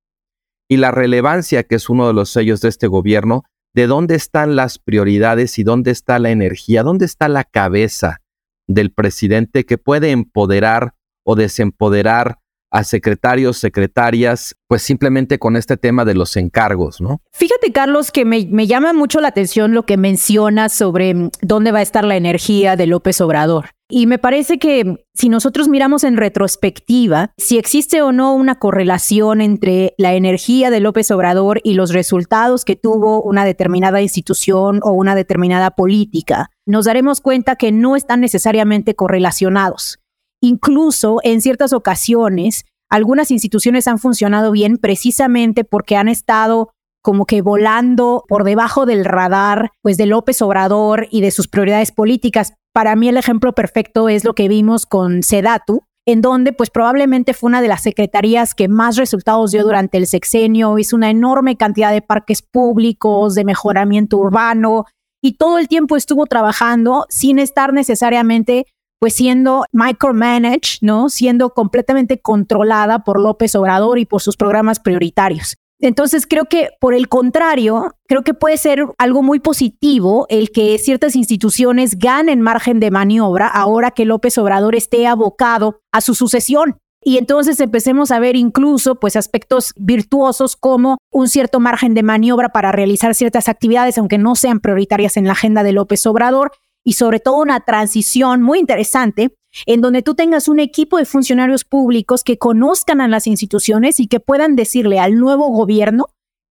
y 0.69 0.77
la 0.77 0.91
relevancia 0.91 1.63
que 1.63 1.75
es 1.75 1.89
uno 1.89 2.07
de 2.07 2.13
los 2.13 2.29
sellos 2.29 2.61
de 2.61 2.69
este 2.69 2.87
gobierno, 2.87 3.43
de 3.73 3.87
dónde 3.87 4.15
están 4.15 4.55
las 4.55 4.79
prioridades 4.79 5.57
y 5.59 5.63
dónde 5.63 5.91
está 5.91 6.19
la 6.19 6.31
energía, 6.31 6.83
dónde 6.83 7.05
está 7.05 7.27
la 7.27 7.43
cabeza 7.43 8.21
del 8.67 8.91
presidente 8.91 9.65
que 9.65 9.77
puede 9.77 10.11
empoderar 10.11 10.93
o 11.25 11.35
desempoderar 11.35 12.39
a 12.71 12.83
secretarios, 12.83 13.59
secretarias, 13.59 14.55
pues 14.67 14.81
simplemente 14.81 15.37
con 15.37 15.55
este 15.55 15.77
tema 15.77 16.05
de 16.05 16.15
los 16.15 16.35
encargos, 16.37 17.01
¿no? 17.01 17.21
Fíjate, 17.31 17.71
Carlos, 17.71 18.11
que 18.11 18.25
me, 18.25 18.47
me, 18.49 18.65
llama 18.65 18.93
mucho 18.93 19.21
la 19.21 19.27
atención 19.27 19.75
lo 19.75 19.85
que 19.85 19.95
mencionas 19.95 20.73
sobre 20.73 21.13
mm, 21.13 21.29
dónde 21.43 21.71
va 21.71 21.79
a 21.79 21.83
estar 21.83 22.03
la 22.03 22.15
energía 22.15 22.75
de 22.75 22.87
López 22.87 23.21
Obrador. 23.21 23.69
Y 23.95 24.07
me 24.07 24.17
parece 24.17 24.57
que 24.57 25.05
si 25.13 25.29
nosotros 25.29 25.67
miramos 25.67 26.03
en 26.03 26.17
retrospectiva, 26.17 27.31
si 27.37 27.59
existe 27.59 28.01
o 28.01 28.11
no 28.11 28.33
una 28.33 28.57
correlación 28.57 29.39
entre 29.39 29.93
la 29.99 30.15
energía 30.15 30.71
de 30.71 30.79
López 30.79 31.11
Obrador 31.11 31.61
y 31.63 31.75
los 31.75 31.93
resultados 31.93 32.65
que 32.65 32.75
tuvo 32.75 33.21
una 33.21 33.45
determinada 33.45 34.01
institución 34.01 34.79
o 34.81 34.93
una 34.93 35.13
determinada 35.13 35.69
política, 35.69 36.49
nos 36.65 36.85
daremos 36.85 37.21
cuenta 37.21 37.55
que 37.55 37.71
no 37.71 37.95
están 37.95 38.21
necesariamente 38.21 38.95
correlacionados. 38.95 39.99
Incluso 40.41 41.19
en 41.21 41.41
ciertas 41.41 41.71
ocasiones, 41.71 42.65
algunas 42.89 43.29
instituciones 43.29 43.87
han 43.87 43.99
funcionado 43.99 44.51
bien 44.51 44.79
precisamente 44.79 45.65
porque 45.65 45.97
han 45.97 46.07
estado 46.07 46.71
como 47.03 47.27
que 47.27 47.43
volando 47.43 48.23
por 48.27 48.43
debajo 48.43 48.87
del 48.87 49.05
radar, 49.05 49.69
pues 49.83 49.97
de 49.97 50.07
López 50.07 50.41
Obrador 50.41 51.07
y 51.11 51.21
de 51.21 51.29
sus 51.29 51.47
prioridades 51.47 51.91
políticas. 51.91 52.53
Para 52.73 52.95
mí 52.95 53.07
el 53.07 53.17
ejemplo 53.17 53.53
perfecto 53.53 54.09
es 54.09 54.25
lo 54.25 54.33
que 54.33 54.47
vimos 54.47 54.87
con 54.87 55.21
Sedatu, 55.21 55.83
en 56.07 56.21
donde 56.21 56.53
pues 56.53 56.71
probablemente 56.71 57.33
fue 57.33 57.49
una 57.49 57.61
de 57.61 57.67
las 57.67 57.83
secretarías 57.83 58.55
que 58.55 58.67
más 58.67 58.97
resultados 58.97 59.51
dio 59.51 59.63
durante 59.63 59.97
el 59.97 60.07
sexenio, 60.07 60.77
hizo 60.79 60.95
una 60.95 61.11
enorme 61.11 61.55
cantidad 61.55 61.91
de 61.91 62.01
parques 62.01 62.41
públicos, 62.41 63.35
de 63.35 63.45
mejoramiento 63.45 64.17
urbano 64.17 64.85
y 65.21 65.37
todo 65.37 65.59
el 65.59 65.67
tiempo 65.67 65.95
estuvo 65.95 66.25
trabajando 66.25 67.05
sin 67.09 67.39
estar 67.39 67.73
necesariamente 67.73 68.65
pues 68.99 69.15
siendo 69.15 69.65
micromanaged, 69.71 70.79
¿no? 70.81 71.09
Siendo 71.09 71.49
completamente 71.49 72.21
controlada 72.21 73.03
por 73.03 73.19
López 73.19 73.53
Obrador 73.55 73.99
y 73.99 74.05
por 74.05 74.21
sus 74.21 74.37
programas 74.37 74.79
prioritarios. 74.79 75.57
Entonces 75.83 76.25
creo 76.25 76.45
que 76.45 76.69
por 76.79 76.93
el 76.93 77.09
contrario, 77.09 77.97
creo 78.07 78.23
que 78.23 78.33
puede 78.33 78.55
ser 78.55 78.85
algo 78.97 79.21
muy 79.21 79.41
positivo 79.41 80.25
el 80.29 80.49
que 80.51 80.77
ciertas 80.77 81.13
instituciones 81.13 81.99
ganen 81.99 82.39
margen 82.39 82.79
de 82.79 82.89
maniobra 82.89 83.47
ahora 83.47 83.91
que 83.91 84.05
López 84.05 84.37
Obrador 84.37 84.75
esté 84.75 85.07
abocado 85.07 85.81
a 85.91 85.99
su 85.99 86.15
sucesión. 86.15 86.77
Y 87.03 87.17
entonces 87.17 87.59
empecemos 87.59 88.11
a 88.11 88.19
ver 88.19 88.37
incluso 88.37 88.97
pues 88.97 89.17
aspectos 89.17 89.73
virtuosos 89.75 90.55
como 90.55 90.99
un 91.11 91.27
cierto 91.27 91.59
margen 91.59 91.93
de 91.95 92.03
maniobra 92.03 92.53
para 92.53 92.71
realizar 92.71 93.13
ciertas 93.13 93.49
actividades 93.49 93.97
aunque 93.97 94.17
no 94.17 94.35
sean 94.35 94.61
prioritarias 94.61 95.17
en 95.17 95.25
la 95.25 95.33
agenda 95.33 95.63
de 95.63 95.73
López 95.73 96.05
Obrador 96.05 96.53
y 96.85 96.93
sobre 96.93 97.19
todo 97.19 97.41
una 97.41 97.59
transición 97.59 98.41
muy 98.41 98.59
interesante 98.59 99.35
en 99.65 99.81
donde 99.81 100.01
tú 100.01 100.15
tengas 100.15 100.47
un 100.47 100.59
equipo 100.59 100.97
de 100.97 101.05
funcionarios 101.05 101.63
públicos 101.63 102.23
que 102.23 102.37
conozcan 102.37 103.01
a 103.01 103.07
las 103.07 103.27
instituciones 103.27 103.99
y 103.99 104.07
que 104.07 104.19
puedan 104.19 104.55
decirle 104.55 104.99
al 104.99 105.15
nuevo 105.15 105.49
gobierno 105.49 106.07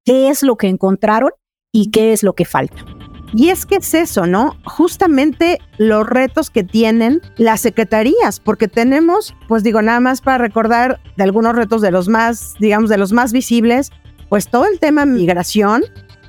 qué 0.05 0.29
es 0.29 0.43
lo 0.43 0.57
que 0.57 0.69
encontraron 0.69 1.31
y 1.73 1.91
qué 1.91 2.13
es 2.13 2.23
lo 2.23 2.35
que 2.35 2.45
falta. 2.45 2.85
Y 3.33 3.51
es 3.51 3.65
que 3.65 3.77
es 3.77 3.95
eso, 3.95 4.27
¿no? 4.27 4.57
Justamente 4.65 5.59
los 5.79 6.05
retos 6.05 6.51
que 6.51 6.65
tienen 6.65 7.21
las 7.37 7.61
secretarías, 7.61 8.41
porque 8.41 8.67
tenemos, 8.67 9.37
pues 9.47 9.63
digo, 9.63 9.83
nada 9.83 10.01
más 10.01 10.21
para 10.21 10.39
recordar 10.39 11.01
de 11.17 11.23
algunos 11.23 11.55
retos 11.55 11.81
de 11.81 11.93
los 11.93 12.09
más, 12.09 12.55
digamos, 12.59 12.91
de 12.91 12.99
los 12.99 13.13
más 13.13 13.33
visibles, 13.33 13.93
pues 14.29 14.49
todo 14.49 14.67
el 14.67 14.81
tema 14.81 15.07
migración, 15.07 15.85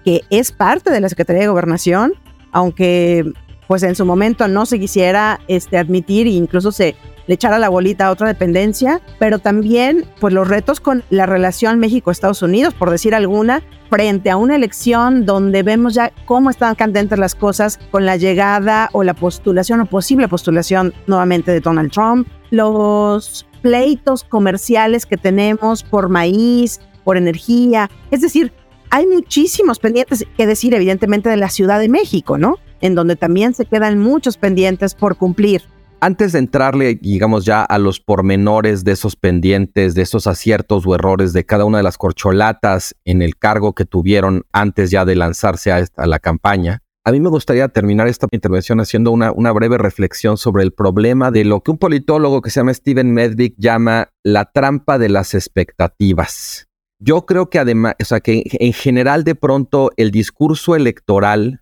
que 0.06 0.22
es 0.30 0.52
parte 0.52 0.92
de 0.92 1.02
la 1.02 1.10
Secretaría 1.10 1.42
de 1.42 1.48
Gobernación, 1.48 2.14
aunque 2.52 3.26
pues 3.72 3.84
en 3.84 3.96
su 3.96 4.06
momento 4.06 4.50
no 4.50 4.66
se 4.66 4.82
quisiera 4.82 5.40
este, 5.48 5.78
admitir 5.78 6.28
e 6.28 6.32
incluso 6.32 6.74
se 6.74 6.94
le 7.26 7.36
echara 7.36 7.58
la 7.58 7.70
bolita 7.70 8.08
a 8.08 8.12
otra 8.12 8.28
dependencia, 8.28 9.00
pero 9.18 9.40
también 9.40 10.04
pues 10.20 10.34
los 10.34 10.46
retos 10.46 10.82
con 10.82 11.06
la 11.10 11.26
relación 11.26 11.80
México-Estados 11.80 12.42
Unidos, 12.42 12.74
por 12.74 12.90
decir 12.90 13.16
alguna, 13.16 13.64
frente 13.90 14.30
a 14.30 14.36
una 14.36 14.58
elección 14.58 15.26
donde 15.26 15.64
vemos 15.64 15.94
ya 15.94 16.12
cómo 16.26 16.50
están 16.50 16.76
candentes 16.76 17.18
las 17.18 17.34
cosas 17.34 17.80
con 17.92 18.06
la 18.06 18.18
llegada 18.18 18.90
o 18.92 19.06
la 19.06 19.14
postulación 19.14 19.80
o 19.80 19.86
posible 19.86 20.28
postulación 20.28 20.94
nuevamente 21.08 21.54
de 21.54 21.62
Donald 21.62 21.94
Trump, 21.94 22.28
los 22.50 23.48
pleitos 23.62 24.26
comerciales 24.26 25.06
que 25.06 25.16
tenemos 25.16 25.84
por 25.84 26.10
maíz, 26.10 26.82
por 27.06 27.16
energía, 27.16 27.90
es 28.12 28.20
decir, 28.20 28.52
hay 28.90 29.08
muchísimos 29.08 29.80
pendientes 29.80 30.26
que 30.36 30.46
decir 30.46 30.74
evidentemente 30.74 31.30
de 31.30 31.38
la 31.38 31.48
Ciudad 31.48 31.80
de 31.80 31.88
México, 31.88 32.38
¿no? 32.38 32.58
En 32.82 32.96
donde 32.96 33.16
también 33.16 33.54
se 33.54 33.66
quedan 33.66 34.00
muchos 34.00 34.38
pendientes 34.38 34.96
por 34.96 35.16
cumplir. 35.16 35.62
Antes 36.04 36.32
de 36.32 36.40
entrarle, 36.40 36.96
digamos 37.00 37.46
ya 37.46 37.64
a 37.64 37.78
los 37.78 38.00
pormenores 38.00 38.84
de 38.84 38.94
esos 38.94 39.16
pendientes, 39.16 39.94
de 39.94 40.02
esos 40.02 40.26
aciertos 40.26 40.88
o 40.88 40.96
errores 40.96 41.32
de 41.32 41.46
cada 41.46 41.64
una 41.64 41.78
de 41.78 41.84
las 41.84 42.00
corcholatas 42.00 42.96
en 43.06 43.22
el 43.22 43.38
cargo 43.38 43.74
que 43.74 43.86
tuvieron 43.86 44.44
antes 44.52 44.90
ya 44.90 45.06
de 45.06 45.16
lanzarse 45.16 45.72
a, 45.72 45.86
la 46.08 46.18
campaña, 46.18 46.82
a 47.04 47.12
mí 47.12 47.20
me 47.20 47.30
gustaría 47.30 47.68
terminar 47.68 48.08
esta 48.08 48.28
intervención 48.32 48.80
haciendo 48.80 49.12
una, 49.12 49.32
una, 49.32 49.52
breve 49.52 49.78
reflexión 49.78 50.38
sobre 50.38 50.64
el 50.64 50.72
problema 50.72 51.30
de 51.30 51.46
lo 51.46 51.62
que 51.62 51.70
un 51.70 51.78
politólogo 51.78 52.42
que 52.42 52.50
se 52.50 52.62
llama 52.62 52.74
Steven 52.74 53.14
Medvick 53.14 53.54
llama 53.58 54.10
la 54.24 54.46
trampa 54.46 54.98
de 54.98 55.10
las 55.10 55.36
expectativas. 55.36 56.68
Yo 56.98 57.28
creo 57.28 57.50
que 57.52 57.60
además, 57.60 57.96
o 58.00 58.06
sea, 58.06 58.20
que 58.22 58.44
en 58.52 58.74
general 58.74 59.24
de 59.24 59.36
pronto 59.36 59.92
el 59.98 60.10
discurso 60.10 60.76
electoral 60.76 61.61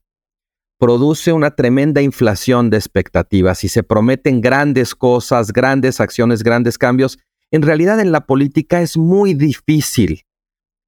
produce 0.80 1.34
una 1.34 1.52
tremenda 1.52 2.02
inflación 2.02 2.70
de 2.70 2.78
expectativas 2.78 3.64
y 3.66 3.68
se 3.68 3.84
prometen 3.84 4.40
grandes 4.40 4.96
cosas, 4.96 5.52
grandes 5.52 6.00
acciones, 6.00 6.42
grandes 6.42 6.78
cambios. 6.78 7.20
En 7.52 7.62
realidad 7.62 8.00
en 8.00 8.14
la 8.14 8.26
política 8.26 8.82
es 8.82 8.96
muy 8.96 9.34
difícil 9.34 10.24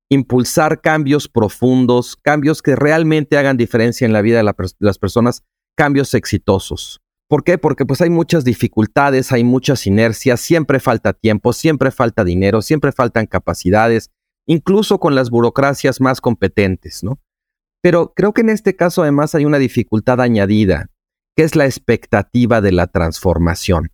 impulsar 0.10 0.81
cambios 0.81 1.27
profundos, 1.27 2.15
cambios 2.15 2.62
que 2.62 2.75
realmente 2.75 3.38
hagan 3.38 3.57
diferencia 3.57 4.05
en 4.05 4.13
la 4.13 4.21
vida 4.21 4.38
de, 4.38 4.53
las 4.79 4.98
personas, 4.98 5.43
cambios 5.75 6.13
exitosos. 6.13 7.01
¿Por 7.27 7.43
qué? 7.43 7.57
Porque 7.57 7.86
pues 7.86 8.01
hay 8.01 8.10
muchas 8.10 8.43
dificultades, 8.43 9.31
hay 9.31 9.43
muchas 9.43 9.88
inercias, 9.88 10.41
siempre 10.41 10.79
falta 10.79 11.13
tiempo, 11.13 11.53
siempre 11.53 11.91
falta 11.91 12.24
dinero, 12.24 12.62
siempre 12.62 12.91
faltan 12.91 13.25
capacidades, 13.25 14.10
incluso 14.45 15.00
con 15.00 15.15
las 15.15 15.29
burocracias 15.29 16.01
más 16.01 16.19
competentes, 16.19 17.03
¿no? 17.03 17.19
Pero 17.81 18.13
creo 18.15 18.33
que 18.33 18.41
en 18.41 18.50
este 18.50 18.75
caso 18.75 19.01
además 19.01 19.35
hay 19.35 19.45
una 19.45 19.57
dificultad 19.57 20.21
añadida, 20.21 20.88
que 21.35 21.43
es 21.43 21.55
la 21.55 21.65
expectativa 21.65 22.61
de 22.61 22.71
la 22.71 22.88
transformación. 22.88 23.89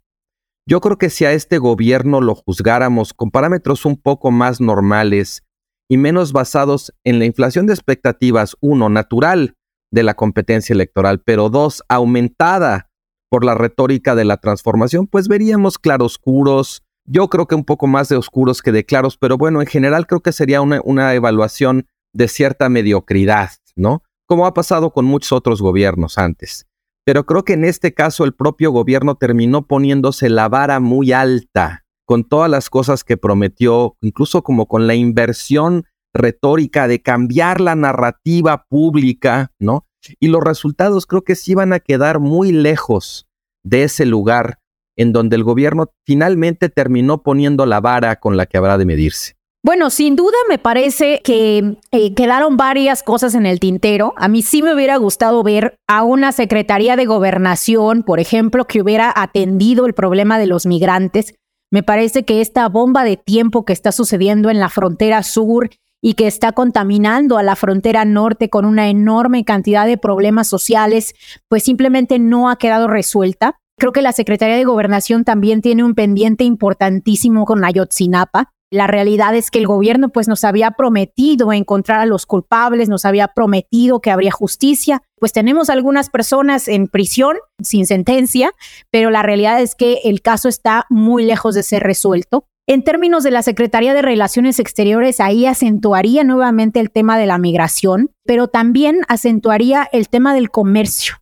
Yo 0.67 0.81
creo 0.81 0.97
que 0.97 1.09
si 1.09 1.23
a 1.23 1.31
este 1.31 1.59
gobierno 1.59 2.19
lo 2.19 2.35
juzgáramos 2.35 3.13
con 3.13 3.31
parámetros 3.31 3.85
un 3.85 3.95
poco 3.95 4.31
más 4.31 4.59
normales 4.59 5.43
y 5.89 5.97
menos 5.97 6.33
basados 6.33 6.93
en 7.05 7.19
la 7.19 7.25
inflación 7.25 7.67
de 7.67 7.73
expectativas, 7.73 8.57
uno, 8.59 8.89
natural 8.89 9.55
de 9.91 10.03
la 10.03 10.15
competencia 10.15 10.73
electoral, 10.73 11.21
pero 11.23 11.49
dos, 11.49 11.83
aumentada 11.87 12.89
por 13.29 13.45
la 13.45 13.55
retórica 13.55 14.15
de 14.15 14.25
la 14.25 14.37
transformación, 14.37 15.07
pues 15.07 15.27
veríamos 15.27 15.77
claroscuros, 15.77 16.83
yo 17.05 17.29
creo 17.29 17.47
que 17.47 17.55
un 17.55 17.63
poco 17.63 17.87
más 17.87 18.09
de 18.09 18.17
oscuros 18.17 18.61
que 18.61 18.71
de 18.71 18.85
claros, 18.85 19.17
pero 19.17 19.37
bueno, 19.37 19.61
en 19.61 19.67
general 19.67 20.07
creo 20.07 20.21
que 20.21 20.31
sería 20.31 20.61
una, 20.61 21.13
evaluación 21.13 21.87
de 22.13 22.27
cierta 22.27 22.69
mediocridad, 22.69 23.51
¿no? 23.77 24.03
Como 24.25 24.45
ha 24.45 24.53
pasado 24.53 24.91
con 24.91 25.05
muchos 25.05 25.31
otros 25.31 25.61
gobiernos 25.61 26.17
antes. 26.17 26.67
Pero 27.05 27.25
creo 27.25 27.45
que 27.45 27.53
en 27.53 27.63
este 27.63 27.93
caso 27.93 28.25
el 28.25 28.33
propio 28.33 28.71
gobierno 28.71 29.15
terminó 29.15 29.65
poniéndose 29.65 30.29
la 30.29 30.49
vara 30.49 30.81
muy 30.81 31.13
alta 31.13 31.85
con 32.05 32.23
todas 32.23 32.49
las 32.49 32.69
cosas 32.69 33.03
que 33.03 33.17
prometió, 33.17 33.95
incluso 34.01 34.41
como 34.43 34.67
con 34.67 34.87
la 34.87 34.95
inversión 34.95 35.85
retórica 36.13 36.87
de 36.87 37.01
cambiar 37.01 37.61
la 37.61 37.75
narrativa 37.75 38.65
pública, 38.67 39.51
¿no? 39.59 39.85
Y 40.19 40.27
los 40.27 40.43
resultados 40.43 41.05
creo 41.05 41.23
que 41.23 41.35
sí 41.35 41.53
van 41.53 41.73
a 41.73 41.79
quedar 41.79 42.19
muy 42.19 42.51
lejos 42.51 43.27
de 43.63 43.83
ese 43.83 44.05
lugar 44.05 44.59
en 44.97 45.13
donde 45.13 45.35
el 45.35 45.43
gobierno 45.43 45.93
finalmente 46.05 46.69
terminó 46.69 47.23
poniendo 47.23 47.65
la 47.65 47.79
vara 47.79 48.17
con 48.19 48.35
la 48.35 48.47
que 48.47 48.57
habrá 48.57 48.77
de 48.77 48.85
medirse. 48.85 49.36
Bueno, 49.67 49.89
sin 49.89 50.15
duda 50.15 50.37
me 50.47 50.59
parece 50.59 51.19
que 51.25 51.75
eh, 51.91 52.13
quedaron 52.13 52.55
varias 52.55 53.03
cosas 53.03 53.35
en 53.35 53.45
el 53.45 53.59
tintero. 53.59 54.13
A 54.15 54.29
mí 54.29 54.41
sí 54.41 54.61
me 54.61 54.73
hubiera 54.73 54.95
gustado 54.95 55.43
ver 55.43 55.75
a 55.89 56.03
una 56.03 56.31
Secretaría 56.31 56.95
de 56.95 57.05
Gobernación, 57.05 58.03
por 58.03 58.21
ejemplo, 58.21 58.63
que 58.63 58.81
hubiera 58.81 59.11
atendido 59.13 59.85
el 59.85 59.93
problema 59.93 60.39
de 60.39 60.47
los 60.47 60.65
migrantes. 60.65 61.35
Me 61.69 61.83
parece 61.83 62.23
que 62.23 62.39
esta 62.39 62.69
bomba 62.69 63.03
de 63.03 63.17
tiempo 63.17 63.65
que 63.65 63.73
está 63.73 63.91
sucediendo 63.91 64.49
en 64.49 64.61
la 64.61 64.69
frontera 64.69 65.21
sur 65.21 65.69
y 66.01 66.13
que 66.13 66.27
está 66.27 66.53
contaminando 66.53 67.37
a 67.37 67.43
la 67.43 67.57
frontera 67.57 68.05
norte 68.05 68.49
con 68.49 68.63
una 68.63 68.87
enorme 68.87 69.43
cantidad 69.43 69.85
de 69.85 69.97
problemas 69.97 70.47
sociales, 70.47 71.13
pues 71.49 71.63
simplemente 71.63 72.19
no 72.19 72.49
ha 72.49 72.55
quedado 72.55 72.87
resuelta. 72.87 73.59
Creo 73.77 73.91
que 73.91 74.01
la 74.01 74.13
Secretaría 74.13 74.55
de 74.55 74.63
Gobernación 74.63 75.25
también 75.25 75.61
tiene 75.61 75.83
un 75.83 75.93
pendiente 75.93 76.45
importantísimo 76.45 77.43
con 77.43 77.65
Ayotzinapa. 77.65 78.53
La 78.69 78.85
realidad 78.85 79.33
es 79.33 79.49
que 79.49 79.59
el 79.59 79.67
gobierno 79.67 80.09
pues 80.09 80.27
nos 80.27 80.43
había 80.43 80.71
prometido 80.71 81.53
encontrar 81.53 82.01
a 82.01 82.05
los 82.05 82.25
culpables, 82.25 82.89
nos 82.89 83.05
había 83.05 83.29
prometido 83.29 84.01
que 84.01 84.11
habría 84.11 84.31
justicia. 84.31 85.03
Pues 85.19 85.31
tenemos 85.31 85.69
algunas 85.69 86.09
personas 86.09 86.67
en 86.67 86.87
prisión 86.87 87.37
sin 87.63 87.85
sentencia, 87.85 88.51
pero 88.91 89.09
la 89.09 89.23
realidad 89.23 89.61
es 89.61 89.73
que 89.73 90.01
el 90.03 90.21
caso 90.21 90.49
está 90.49 90.85
muy 90.89 91.23
lejos 91.23 91.55
de 91.55 91.63
ser 91.63 91.83
resuelto. 91.83 92.45
En 92.69 92.83
términos 92.83 93.23
de 93.23 93.31
la 93.31 93.43
Secretaría 93.43 93.93
de 93.93 94.01
Relaciones 94.01 94.59
Exteriores, 94.59 95.21
ahí 95.21 95.45
acentuaría 95.45 96.25
nuevamente 96.25 96.81
el 96.81 96.91
tema 96.91 97.17
de 97.17 97.25
la 97.25 97.37
migración, 97.37 98.11
pero 98.25 98.49
también 98.49 98.99
acentuaría 99.07 99.87
el 99.93 100.09
tema 100.09 100.33
del 100.33 100.51
comercio. 100.51 101.15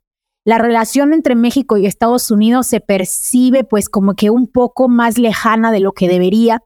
La 0.47 0.57
relación 0.57 1.13
entre 1.13 1.35
México 1.35 1.77
y 1.77 1.85
Estados 1.85 2.31
Unidos 2.31 2.65
se 2.65 2.79
percibe 2.79 3.63
pues 3.63 3.89
como 3.89 4.15
que 4.15 4.31
un 4.31 4.47
poco 4.47 4.89
más 4.89 5.19
lejana 5.19 5.71
de 5.71 5.79
lo 5.79 5.91
que 5.91 6.07
debería. 6.07 6.63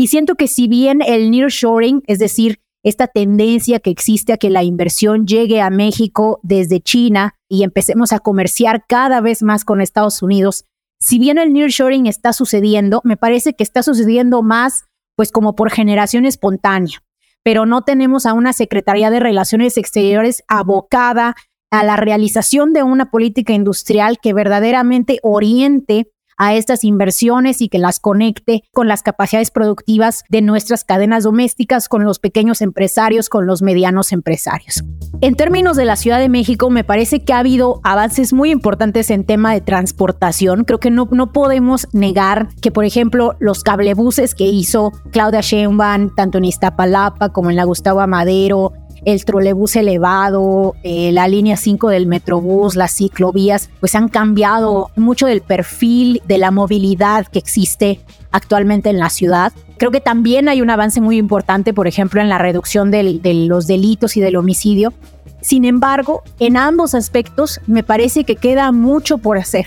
Y 0.00 0.06
siento 0.06 0.34
que 0.34 0.48
si 0.48 0.66
bien 0.66 1.02
el 1.02 1.30
nearshoring, 1.30 2.02
es 2.06 2.18
decir, 2.18 2.62
esta 2.82 3.06
tendencia 3.06 3.80
que 3.80 3.90
existe 3.90 4.32
a 4.32 4.38
que 4.38 4.48
la 4.48 4.62
inversión 4.62 5.26
llegue 5.26 5.60
a 5.60 5.68
México 5.68 6.40
desde 6.42 6.80
China 6.80 7.34
y 7.50 7.64
empecemos 7.64 8.14
a 8.14 8.20
comerciar 8.20 8.86
cada 8.88 9.20
vez 9.20 9.42
más 9.42 9.66
con 9.66 9.82
Estados 9.82 10.22
Unidos, 10.22 10.64
si 10.98 11.18
bien 11.18 11.36
el 11.36 11.52
nearshoring 11.52 12.06
está 12.06 12.32
sucediendo, 12.32 13.02
me 13.04 13.18
parece 13.18 13.52
que 13.52 13.62
está 13.62 13.82
sucediendo 13.82 14.42
más 14.42 14.86
pues 15.16 15.30
como 15.30 15.54
por 15.54 15.70
generación 15.70 16.24
espontánea, 16.24 17.02
pero 17.42 17.66
no 17.66 17.82
tenemos 17.82 18.24
a 18.24 18.32
una 18.32 18.54
Secretaría 18.54 19.10
de 19.10 19.20
Relaciones 19.20 19.76
Exteriores 19.76 20.44
abocada 20.48 21.34
a 21.70 21.84
la 21.84 21.96
realización 21.96 22.72
de 22.72 22.82
una 22.82 23.10
política 23.10 23.52
industrial 23.52 24.18
que 24.18 24.32
verdaderamente 24.32 25.18
oriente 25.22 26.10
a 26.40 26.54
estas 26.54 26.84
inversiones 26.84 27.60
y 27.60 27.68
que 27.68 27.78
las 27.78 28.00
conecte 28.00 28.64
con 28.72 28.88
las 28.88 29.02
capacidades 29.02 29.50
productivas 29.50 30.24
de 30.30 30.40
nuestras 30.40 30.84
cadenas 30.84 31.24
domésticas, 31.24 31.86
con 31.86 32.02
los 32.02 32.18
pequeños 32.18 32.62
empresarios, 32.62 33.28
con 33.28 33.46
los 33.46 33.60
medianos 33.60 34.10
empresarios. 34.10 34.82
En 35.20 35.34
términos 35.34 35.76
de 35.76 35.84
la 35.84 35.96
Ciudad 35.96 36.18
de 36.18 36.30
México, 36.30 36.70
me 36.70 36.82
parece 36.82 37.24
que 37.24 37.34
ha 37.34 37.40
habido 37.40 37.82
avances 37.84 38.32
muy 38.32 38.50
importantes 38.50 39.10
en 39.10 39.24
tema 39.24 39.52
de 39.52 39.60
transportación. 39.60 40.64
Creo 40.64 40.80
que 40.80 40.90
no, 40.90 41.06
no 41.10 41.30
podemos 41.30 41.86
negar 41.92 42.48
que, 42.62 42.70
por 42.70 42.86
ejemplo, 42.86 43.36
los 43.38 43.62
cablebuses 43.62 44.34
que 44.34 44.46
hizo 44.46 44.92
Claudia 45.12 45.42
Sheinbaum, 45.42 46.14
tanto 46.14 46.38
en 46.38 46.46
Iztapalapa 46.46 47.34
como 47.34 47.50
en 47.50 47.56
la 47.56 47.64
Gustavo 47.64 48.00
Amadero, 48.00 48.72
el 49.04 49.24
trolebús 49.24 49.76
elevado, 49.76 50.74
eh, 50.82 51.12
la 51.12 51.28
línea 51.28 51.56
5 51.56 51.88
del 51.88 52.06
Metrobús, 52.06 52.76
las 52.76 52.92
ciclovías, 52.92 53.70
pues 53.80 53.94
han 53.94 54.08
cambiado 54.08 54.90
mucho 54.96 55.26
del 55.26 55.40
perfil 55.40 56.22
de 56.26 56.38
la 56.38 56.50
movilidad 56.50 57.26
que 57.26 57.38
existe 57.38 58.00
actualmente 58.30 58.90
en 58.90 58.98
la 58.98 59.10
ciudad. 59.10 59.52
Creo 59.78 59.90
que 59.90 60.00
también 60.00 60.48
hay 60.48 60.60
un 60.60 60.70
avance 60.70 61.00
muy 61.00 61.16
importante, 61.16 61.72
por 61.72 61.86
ejemplo, 61.86 62.20
en 62.20 62.28
la 62.28 62.38
reducción 62.38 62.90
de 62.90 63.20
los 63.46 63.66
delitos 63.66 64.16
y 64.16 64.20
del 64.20 64.36
homicidio. 64.36 64.92
Sin 65.40 65.64
embargo, 65.64 66.22
en 66.38 66.56
ambos 66.56 66.94
aspectos 66.94 67.60
me 67.66 67.82
parece 67.82 68.24
que 68.24 68.36
queda 68.36 68.72
mucho 68.72 69.18
por 69.18 69.38
hacer. 69.38 69.66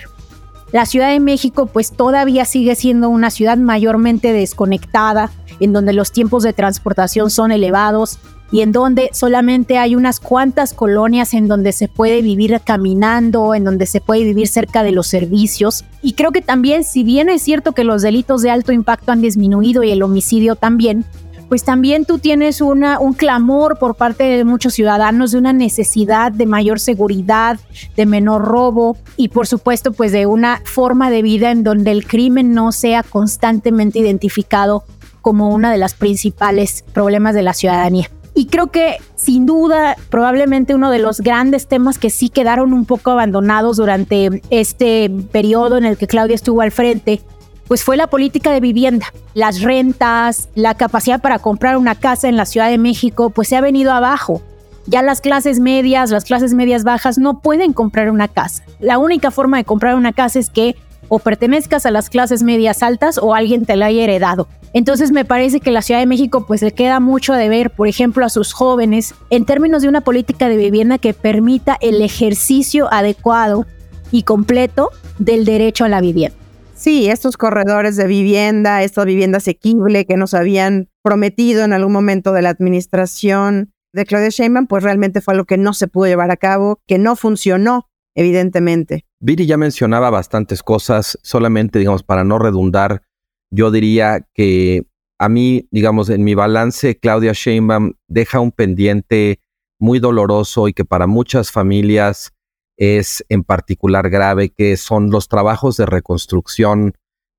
La 0.72 0.86
Ciudad 0.88 1.10
de 1.10 1.20
México 1.20 1.68
pues 1.68 1.92
todavía 1.92 2.46
sigue 2.46 2.76
siendo 2.76 3.10
una 3.10 3.30
ciudad 3.30 3.58
mayormente 3.58 4.34
desconectada, 4.34 5.30
en 5.60 5.72
donde 5.72 5.94
los 5.94 6.12
tiempos 6.12 6.42
de 6.42 6.54
transportación 6.54 7.30
son 7.30 7.52
elevados, 7.52 8.18
y 8.52 8.62
en 8.62 8.72
donde 8.72 9.10
solamente 9.14 9.78
hay 9.78 9.96
unas 9.96 10.20
cuantas 10.20 10.74
colonias 10.74 11.34
en 11.34 11.48
donde 11.48 11.72
se 11.72 11.88
puede 11.88 12.22
vivir 12.22 12.62
caminando, 12.64 13.56
en 13.56 13.64
donde 13.64 13.86
se 13.86 14.02
puede 14.02 14.24
vivir 14.24 14.48
cerca 14.48 14.84
de 14.84 14.92
los 14.92 15.08
servicios. 15.08 15.86
Y 16.02 16.14
creo 16.14 16.32
que 16.32 16.42
también, 16.42 16.84
si 16.84 17.04
bien 17.04 17.30
es 17.30 17.42
cierto 17.42 17.72
que 17.72 17.84
los 17.84 18.02
delitos 18.02 18.42
de 18.42 18.52
alto 18.52 18.72
impacto 18.72 19.12
han 19.12 19.22
disminuido 19.22 19.84
y 19.84 19.92
el 19.92 20.04
homicidio 20.04 20.56
también, 20.56 21.06
pues 21.50 21.64
también 21.64 22.06
tú 22.06 22.20
tienes 22.20 22.62
una, 22.62 23.00
un 23.00 23.14
clamor 23.14 23.78
por 23.78 23.96
parte 23.96 24.24
de 24.24 24.44
muchos 24.44 24.74
ciudadanos 24.74 25.32
de 25.32 25.38
una 25.38 25.54
necesidad 25.54 26.32
de 26.32 26.46
mayor 26.46 26.80
seguridad, 26.80 27.60
de 27.96 28.06
menor 28.06 28.44
robo 28.44 28.98
y 29.18 29.28
por 29.28 29.46
supuesto 29.46 29.94
pues 29.94 30.12
de 30.12 30.26
una 30.26 30.62
forma 30.66 31.12
de 31.12 31.22
vida 31.22 31.52
en 31.52 31.64
donde 31.64 31.92
el 31.92 32.08
crimen 32.08 32.54
no 32.54 32.72
sea 32.72 33.04
constantemente 33.04 34.00
identificado 34.00 34.84
como 35.22 35.50
una 35.50 35.72
de 35.72 35.78
las 35.78 35.94
principales 35.94 36.84
problemas 36.92 37.36
de 37.36 37.44
la 37.44 37.54
ciudadanía. 37.54 38.10
Y 38.36 38.48
creo 38.48 38.68
que 38.68 38.98
sin 39.16 39.46
duda, 39.46 39.96
probablemente 40.10 40.74
uno 40.74 40.90
de 40.90 41.00
los 41.00 41.22
grandes 41.22 41.68
temas 41.68 42.00
que 42.00 42.10
sí 42.10 42.30
quedaron 42.30 42.74
un 42.74 42.86
poco 42.86 43.12
abandonados 43.12 43.78
durante 43.78 44.42
este 44.50 45.12
periodo 45.32 45.78
en 45.78 45.86
el 45.86 45.98
que 45.98 46.08
Claudia 46.08 46.36
estuvo 46.36 46.62
al 46.62 46.72
frente, 46.72 47.22
pues 47.68 47.84
fue 47.84 47.96
la 47.96 48.08
política 48.08 48.52
de 48.52 48.60
vivienda. 48.60 49.08
Las 49.34 49.62
rentas, 49.62 50.50
la 50.56 50.76
capacidad 50.76 51.22
para 51.22 51.40
comprar 51.40 51.78
una 51.78 51.96
casa 51.96 52.28
en 52.28 52.36
la 52.36 52.46
Ciudad 52.46 52.70
de 52.70 52.78
México, 52.78 53.30
pues 53.30 53.48
se 53.48 53.56
ha 53.56 53.62
venido 53.62 53.92
abajo. 53.92 54.42
Ya 54.86 55.02
las 55.02 55.22
clases 55.22 55.60
medias, 55.60 56.12
las 56.12 56.26
clases 56.26 56.54
medias 56.54 56.84
bajas 56.84 57.18
no 57.18 57.40
pueden 57.40 57.72
comprar 57.72 58.10
una 58.10 58.28
casa. 58.28 58.64
La 58.80 58.98
única 58.98 59.32
forma 59.32 59.58
de 59.58 59.64
comprar 59.64 59.96
una 59.96 60.12
casa 60.12 60.40
es 60.40 60.50
que 60.50 60.76
o 61.16 61.20
pertenezcas 61.20 61.86
a 61.86 61.92
las 61.92 62.10
clases 62.10 62.42
medias 62.42 62.82
altas 62.82 63.20
o 63.20 63.36
alguien 63.36 63.68
te 63.68 63.76
la 63.76 63.86
haya 63.86 64.04
heredado. 64.04 64.48
Entonces 64.74 65.12
me 65.12 65.26
parece 65.26 65.60
que 65.60 65.70
la 65.70 65.84
Ciudad 65.84 66.00
de 66.00 66.08
México 66.08 66.48
pues 66.48 66.64
le 66.64 66.72
queda 66.72 67.00
mucho 67.00 67.34
de 67.34 67.50
ver, 67.50 67.70
por 67.70 67.88
ejemplo, 67.88 68.26
a 68.26 68.30
sus 68.30 68.52
jóvenes 68.52 69.14
en 69.30 69.46
términos 69.46 69.84
de 69.84 69.90
una 69.90 70.02
política 70.02 70.50
de 70.50 70.58
vivienda 70.58 70.98
que 70.98 71.14
permita 71.14 71.78
el 71.82 72.02
ejercicio 72.02 72.92
adecuado 72.92 73.68
y 74.10 74.24
completo 74.24 74.90
del 75.20 75.46
derecho 75.46 75.86
a 75.86 75.90
la 75.90 76.02
vivienda. 76.02 76.36
Sí, 76.74 77.08
estos 77.08 77.38
corredores 77.38 77.96
de 77.96 78.08
vivienda, 78.08 78.82
esta 78.82 79.06
vivienda 79.06 79.38
asequible 79.38 80.06
que 80.06 80.18
nos 80.18 80.34
habían 80.34 80.90
prometido 81.04 81.64
en 81.64 81.74
algún 81.74 81.94
momento 81.94 82.34
de 82.34 82.42
la 82.42 82.50
administración 82.50 83.72
de 83.94 84.06
Claudia 84.06 84.30
Sheinbaum, 84.30 84.66
pues 84.66 84.82
realmente 84.82 85.22
fue 85.22 85.36
algo 85.36 85.46
que 85.46 85.60
no 85.60 85.74
se 85.74 85.88
pudo 85.88 86.08
llevar 86.08 86.32
a 86.32 86.38
cabo, 86.38 86.82
que 86.88 86.98
no 86.98 87.16
funcionó, 87.16 87.88
evidentemente. 88.16 89.06
Viri 89.20 89.46
ya 89.46 89.58
mencionaba 89.58 90.10
bastantes 90.10 90.64
cosas, 90.64 91.18
solamente, 91.24 91.80
digamos, 91.80 92.04
para 92.04 92.24
no 92.24 92.40
redundar, 92.40 93.04
yo 93.52 93.72
diría 93.72 94.28
que 94.34 94.88
a 95.20 95.30
mí, 95.30 95.68
digamos, 95.72 96.10
en 96.10 96.24
mi 96.24 96.36
balance, 96.36 96.98
Claudia 96.98 97.34
Sheinbaum 97.34 97.94
deja 98.08 98.40
un 98.40 98.52
pendiente 98.52 99.40
muy 99.80 100.00
doloroso 100.00 100.68
y 100.68 100.74
que 100.74 100.86
para 100.86 101.08
muchas 101.08 101.52
familias 101.52 102.34
es 102.78 103.24
en 103.30 103.44
particular 103.44 104.10
grave, 104.10 104.50
que 104.50 104.76
son 104.78 105.12
los 105.12 105.28
trabajos 105.28 105.78
de 105.78 105.86
reconstrucción 105.86 106.96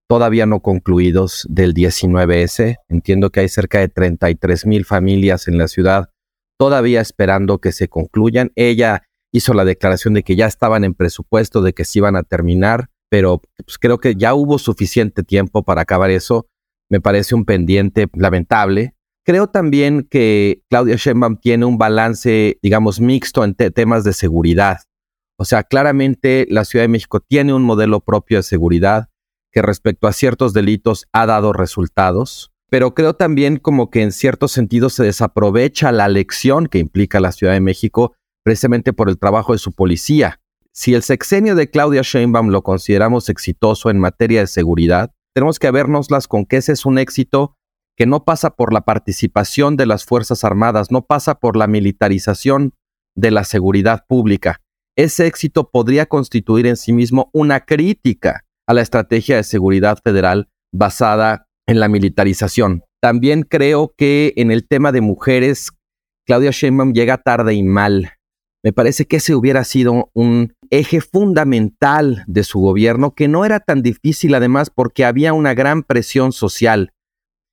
todavía 0.09 0.47
no 0.47 0.61
concluidos 0.61 1.47
del 1.49 1.75
19S. 1.75 2.77
Entiendo 2.89 3.31
que 3.31 3.41
hay 3.41 3.49
cerca 3.49 3.81
de 3.81 3.89
33 3.89 4.67
mil 4.67 4.85
familias 4.85 5.49
en 5.49 5.59
la 5.59 5.67
ciudad 5.67 6.11
todavía 6.59 7.01
esperando 7.01 7.59
que 7.59 7.73
se 7.73 7.89
concluyan. 7.89 8.53
Ella 8.55 9.03
hizo 9.35 9.53
la 9.53 9.65
declaración 9.65 10.15
de 10.15 10.23
que 10.23 10.37
ya 10.37 10.47
estaban 10.47 10.85
en 10.85 10.95
presupuesto, 10.95 11.61
de 11.61 11.73
que 11.73 11.85
se 11.85 11.99
iban 11.99 12.15
a 12.15 12.23
terminar, 12.23 12.89
pero 13.11 13.43
pues, 13.67 13.79
creo 13.79 13.99
que 13.99 14.15
ya 14.15 14.33
hubo 14.33 14.59
suficiente 14.59 15.25
tiempo 15.25 15.65
para 15.65 15.83
acabar 15.83 16.11
eso. 16.11 16.47
Me 16.89 17.01
parece 17.01 17.35
un 17.35 17.45
pendiente 17.45 18.07
lamentable. 18.15 18.95
Creo 19.27 19.49
también 19.49 20.07
que 20.09 20.63
Claudia 20.71 20.95
Sheinbaum 20.95 21.39
tiene 21.39 21.65
un 21.65 21.79
balance, 21.79 22.59
digamos, 22.63 23.01
mixto 23.01 23.43
en 23.43 23.55
temas 23.55 24.05
de 24.05 24.13
seguridad. 24.13 24.83
O 25.37 25.45
sea, 25.45 25.65
claramente 25.65 26.47
la 26.49 26.65
Ciudad 26.65 26.85
de 26.85 26.89
México 26.89 27.19
tiene 27.19 27.53
un 27.53 27.65
modelo 27.65 28.01
propio 28.01 28.37
de 28.37 28.45
seguridad 28.45 29.09
que 29.51 29.63
respecto 29.63 30.07
a 30.07 30.13
ciertos 30.13 30.53
delitos 30.53 31.07
ha 31.13 31.27
dado 31.27 31.53
resultados, 31.53 32.53
pero 32.71 32.95
creo 32.95 33.15
también 33.15 33.57
como 33.57 33.91
que 33.91 34.03
en 34.03 34.13
cierto 34.13 34.47
sentido 34.47 34.91
se 34.91 35.03
desaprovecha 35.03 35.91
la 35.91 36.07
lección 36.07 36.67
que 36.69 36.79
implica 36.79 37.19
la 37.19 37.33
Ciudad 37.33 37.55
de 37.55 37.61
México 37.61 38.15
precisamente 38.45 38.93
por 38.93 39.09
el 39.09 39.19
trabajo 39.19 39.53
de 39.53 39.59
su 39.59 39.73
policía. 39.73 40.41
Si 40.73 40.95
el 40.95 41.03
sexenio 41.03 41.55
de 41.55 41.71
Claudia 41.71 42.03
Sheinbaum 42.03 42.49
lo 42.49 42.63
consideramos 42.63 43.29
exitoso 43.29 43.91
en 43.91 43.99
materia 43.99 44.41
de 44.41 44.47
seguridad, 44.47 45.13
tenemos 45.35 45.59
que 45.59 45.71
vernoslas 45.71 46.29
con 46.29 46.45
que 46.47 46.59
ese 46.59 46.73
es 46.73 46.87
un 46.87 46.99
éxito 46.99 47.57
que 47.97 48.07
no 48.07 48.25
pasa 48.25 48.51
por 48.51 48.73
la 48.73 48.83
participación 48.83 49.77
de 49.77 49.87
las 49.87 50.05
Fuerzas 50.05 50.45
Armadas, 50.45 50.91
no 50.91 51.07
pasa 51.07 51.37
por 51.37 51.57
la 51.57 51.67
militarización 51.67 52.75
de 53.17 53.31
la 53.31 53.45
seguridad 53.45 54.05
pública. 54.09 54.61
Ese 54.97 55.27
éxito 55.27 55.71
podría 55.71 56.07
constituir 56.07 56.67
en 56.67 56.77
sí 56.77 56.93
mismo 56.93 57.31
una 57.33 57.61
crítica 57.61 58.45
a 58.67 58.75
la 58.75 58.83
estrategia 58.83 59.37
de 59.37 59.45
seguridad 59.45 59.99
federal 60.03 60.49
basada 60.73 61.47
en 61.67 61.81
la 61.81 61.89
militarización. 61.89 62.83
También 63.01 63.43
creo 63.43 63.93
que 63.97 64.33
en 64.37 64.51
el 64.51 64.67
tema 64.67 64.93
de 64.93 65.01
mujeres, 65.01 65.71
Claudia 66.27 66.51
Sheinbaum 66.51 66.93
llega 66.93 67.19
tarde 67.19 67.55
y 67.55 67.63
mal. 67.63 68.13
Me 68.65 68.73
parece 68.73 69.05
que 69.05 69.17
ese 69.17 69.35
hubiera 69.35 69.63
sido 69.63 70.11
un 70.15 70.55
eje 70.71 71.03
fundamental 71.03 72.25
de 72.27 72.45
su 72.45 72.61
gobierno, 72.61 73.15
que 73.15 73.29
no 73.29 73.45
era 73.45 73.61
tan 73.61 73.83
difícil 73.83 74.35
además 74.35 74.71
porque 74.71 75.05
había 75.05 75.35
una 75.35 75.53
gran 75.53 75.83
presión 75.83 76.33
social 76.33 76.95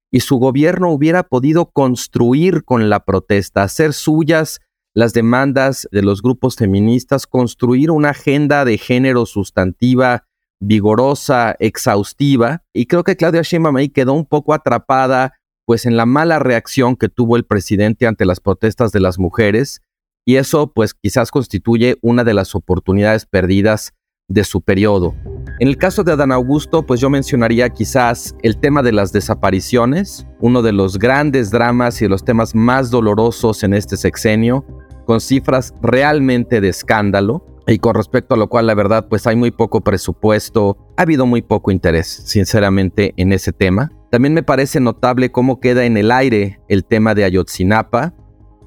y 0.09 0.21
su 0.21 0.37
gobierno 0.37 0.89
hubiera 0.89 1.23
podido 1.23 1.69
construir 1.69 2.63
con 2.63 2.89
la 2.89 3.03
protesta, 3.03 3.63
hacer 3.63 3.91
suyas 3.91 4.61
las 4.93 5.11
demandas 5.11 5.85
de 5.91 6.01
los 6.01 6.21
grupos 6.21 6.55
feministas, 6.55 7.27
construir 7.27 7.91
una 7.91 8.11
agenda 8.11 8.63
de 8.63 8.77
género 8.77 9.25
sustantiva, 9.25 10.27
vigorosa, 10.61 11.57
exhaustiva. 11.59 12.63
Y 12.73 12.85
creo 12.85 13.03
que 13.03 13.17
Claudia 13.17 13.41
Sheinbaum 13.41 13.75
ahí 13.75 13.89
quedó 13.89 14.13
un 14.13 14.25
poco 14.25 14.53
atrapada 14.53 15.33
pues 15.65 15.85
en 15.85 15.97
la 15.97 16.05
mala 16.05 16.39
reacción 16.39 16.95
que 16.95 17.09
tuvo 17.09 17.35
el 17.35 17.45
presidente 17.45 18.07
ante 18.07 18.25
las 18.25 18.39
protestas 18.39 18.93
de 18.93 19.01
las 19.01 19.19
mujeres 19.19 19.81
y 20.25 20.35
eso 20.35 20.71
pues 20.71 20.93
quizás 20.93 21.31
constituye 21.31 21.97
una 22.01 22.23
de 22.23 22.33
las 22.33 22.55
oportunidades 22.55 23.25
perdidas 23.25 23.93
de 24.27 24.43
su 24.43 24.61
periodo. 24.61 25.15
En 25.59 25.67
el 25.67 25.77
caso 25.77 26.03
de 26.03 26.13
Adán 26.13 26.31
Augusto, 26.31 26.85
pues 26.85 26.99
yo 26.99 27.09
mencionaría 27.09 27.69
quizás 27.69 28.35
el 28.41 28.57
tema 28.57 28.81
de 28.81 28.93
las 28.93 29.11
desapariciones, 29.11 30.25
uno 30.39 30.61
de 30.61 30.71
los 30.71 30.97
grandes 30.97 31.51
dramas 31.51 32.01
y 32.01 32.05
de 32.05 32.09
los 32.09 32.23
temas 32.23 32.55
más 32.55 32.89
dolorosos 32.89 33.63
en 33.63 33.73
este 33.73 33.97
sexenio, 33.97 34.65
con 35.05 35.19
cifras 35.19 35.73
realmente 35.81 36.61
de 36.61 36.69
escándalo 36.69 37.45
y 37.67 37.79
con 37.79 37.95
respecto 37.95 38.35
a 38.35 38.37
lo 38.37 38.47
cual 38.47 38.67
la 38.67 38.75
verdad 38.75 39.07
pues 39.07 39.27
hay 39.27 39.35
muy 39.35 39.51
poco 39.51 39.81
presupuesto, 39.81 40.77
ha 40.97 41.03
habido 41.03 41.25
muy 41.25 41.41
poco 41.41 41.71
interés 41.71 42.07
sinceramente 42.07 43.13
en 43.17 43.33
ese 43.33 43.51
tema. 43.51 43.91
También 44.09 44.33
me 44.33 44.43
parece 44.43 44.79
notable 44.79 45.31
cómo 45.31 45.59
queda 45.59 45.85
en 45.85 45.95
el 45.95 46.11
aire 46.11 46.59
el 46.67 46.85
tema 46.85 47.13
de 47.13 47.23
Ayotzinapa, 47.23 48.13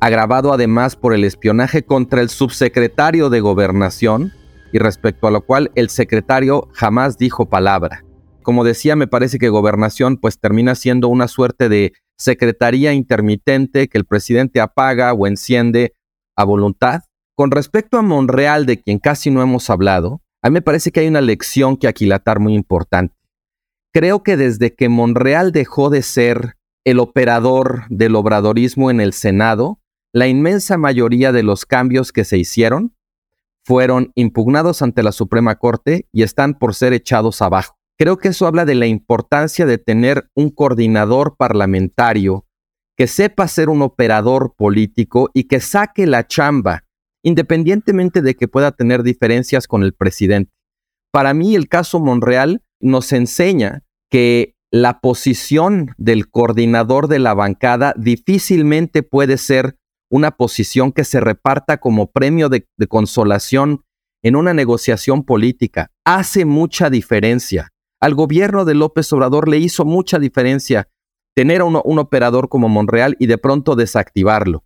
agravado 0.05 0.53
además 0.53 0.97
por 0.97 1.15
el 1.15 1.25
espionaje 1.25 1.83
contra 1.83 2.21
el 2.21 2.29
subsecretario 2.29 3.31
de 3.31 3.41
gobernación, 3.41 4.35
y 4.71 4.79
respecto 4.79 5.27
a 5.27 5.31
lo 5.31 5.41
cual 5.41 5.71
el 5.77 5.89
secretario 5.89 6.69
jamás 6.75 7.17
dijo 7.17 7.49
palabra. 7.49 8.05
Como 8.43 8.65
decía, 8.65 8.97
me 8.97 9.07
parece 9.07 9.39
que 9.39 9.49
gobernación 9.49 10.19
pues 10.19 10.39
termina 10.39 10.75
siendo 10.75 11.09
una 11.09 11.27
suerte 11.27 11.71
de 11.71 11.95
secretaría 12.19 12.93
intermitente 12.93 13.89
que 13.89 13.97
el 13.97 14.05
presidente 14.05 14.61
apaga 14.61 15.15
o 15.15 15.27
enciende 15.27 15.95
a 16.37 16.45
voluntad. 16.45 17.01
Con 17.35 17.51
respecto 17.51 17.97
a 17.97 18.03
Monreal, 18.03 18.67
de 18.67 18.83
quien 18.83 18.99
casi 18.99 19.31
no 19.31 19.41
hemos 19.41 19.71
hablado, 19.71 20.21
a 20.43 20.51
mí 20.51 20.55
me 20.55 20.63
parece 20.63 20.93
que 20.93 21.01
hay 21.01 21.09
una 21.09 21.23
lección 21.23 21.79
que 21.79 21.89
aquilatar 21.89 22.41
muy 22.41 22.55
importante. 22.55 23.15
Creo 23.91 24.23
que 24.23 24.37
desde 24.37 24.75
que 24.75 24.91
Monreal 24.91 25.51
dejó 25.51 25.89
de 25.89 26.03
ser 26.03 26.57
el 26.85 26.99
operador 26.99 27.85
del 27.89 28.17
obradorismo 28.17 28.91
en 28.91 29.01
el 29.01 29.15
Senado, 29.15 29.79
la 30.15 30.29
inmensa 30.29 30.79
mayoría 30.79 31.33
de 31.33 31.43
los 31.43 31.67
cambios 31.67 32.13
que 32.13 32.25
se 32.25 32.39
hicieron 32.39 32.95
fueron 33.65 34.13
impugnados 34.15 34.81
ante 34.81 35.03
la 35.03 35.11
Suprema 35.11 35.57
Corte 35.57 36.07
y 36.13 36.23
están 36.23 36.55
por 36.55 36.77
ser 36.77 36.93
echados 36.93 37.43
abajo. 37.43 37.77
Creo 37.99 38.17
que 38.19 38.29
eso 38.29 38.47
habla 38.47 38.65
de 38.65 38.77
la 38.77 38.87
importancia 38.87 39.67
de 39.67 39.77
tener 39.79 40.31
un 40.35 40.51
coordinador 40.51 41.37
parlamentario 41.37 42.47
que 42.97 43.09
sepa 43.09 43.49
ser 43.49 43.69
un 43.69 43.83
operador 43.83 44.55
político 44.57 45.31
y 45.35 45.45
que 45.49 45.59
saque 45.59 46.07
la 46.07 46.29
chamba, 46.29 46.85
independientemente 47.25 48.23
de 48.23 48.37
que 48.37 48.47
pueda 48.47 48.71
tener 48.71 49.03
diferencias 49.03 49.67
con 49.67 49.83
el 49.83 49.95
presidente. 49.95 50.53
Para 51.11 51.35
mí 51.35 51.57
el 51.57 51.69
caso 51.69 51.99
Monreal 51.99 52.63
nos 52.79 53.13
enseña 53.13 53.83
que 54.11 54.55
la 54.71 55.01
posición 55.01 55.93
del 55.99 56.31
coordinador 56.31 57.09
de 57.09 57.19
la 57.19 57.35
bancada 57.35 57.95
difícilmente 57.97 59.03
puede 59.03 59.39
ser 59.39 59.77
una 60.15 60.31
posición 60.37 60.93
que 60.93 61.03
se 61.03 61.19
reparta 61.19 61.79
como 61.79 62.13
premio 62.13 62.49
de, 62.49 62.69
consolación 62.89 63.83
en 64.23 64.37
una 64.37 64.55
negociación 64.55 65.25
política. 65.25 65.91
Hace 66.05 66.45
mucha 66.45 66.89
diferencia. 66.89 67.73
Al 68.01 68.15
gobierno 68.15 68.65
de 68.65 68.75
López 68.75 69.13
Obrador 69.13 69.49
le 69.49 69.59
hizo 69.59 69.85
mucha 69.85 70.21
diferencia 70.21 70.89
tener 71.35 71.63
a 71.63 71.65
un 71.65 71.99
operador 71.99 72.49
como 72.49 72.69
Monreal 72.69 73.17
y 73.19 73.27
de 73.27 73.39
pronto 73.39 73.75
desactivarlo. 73.75 74.63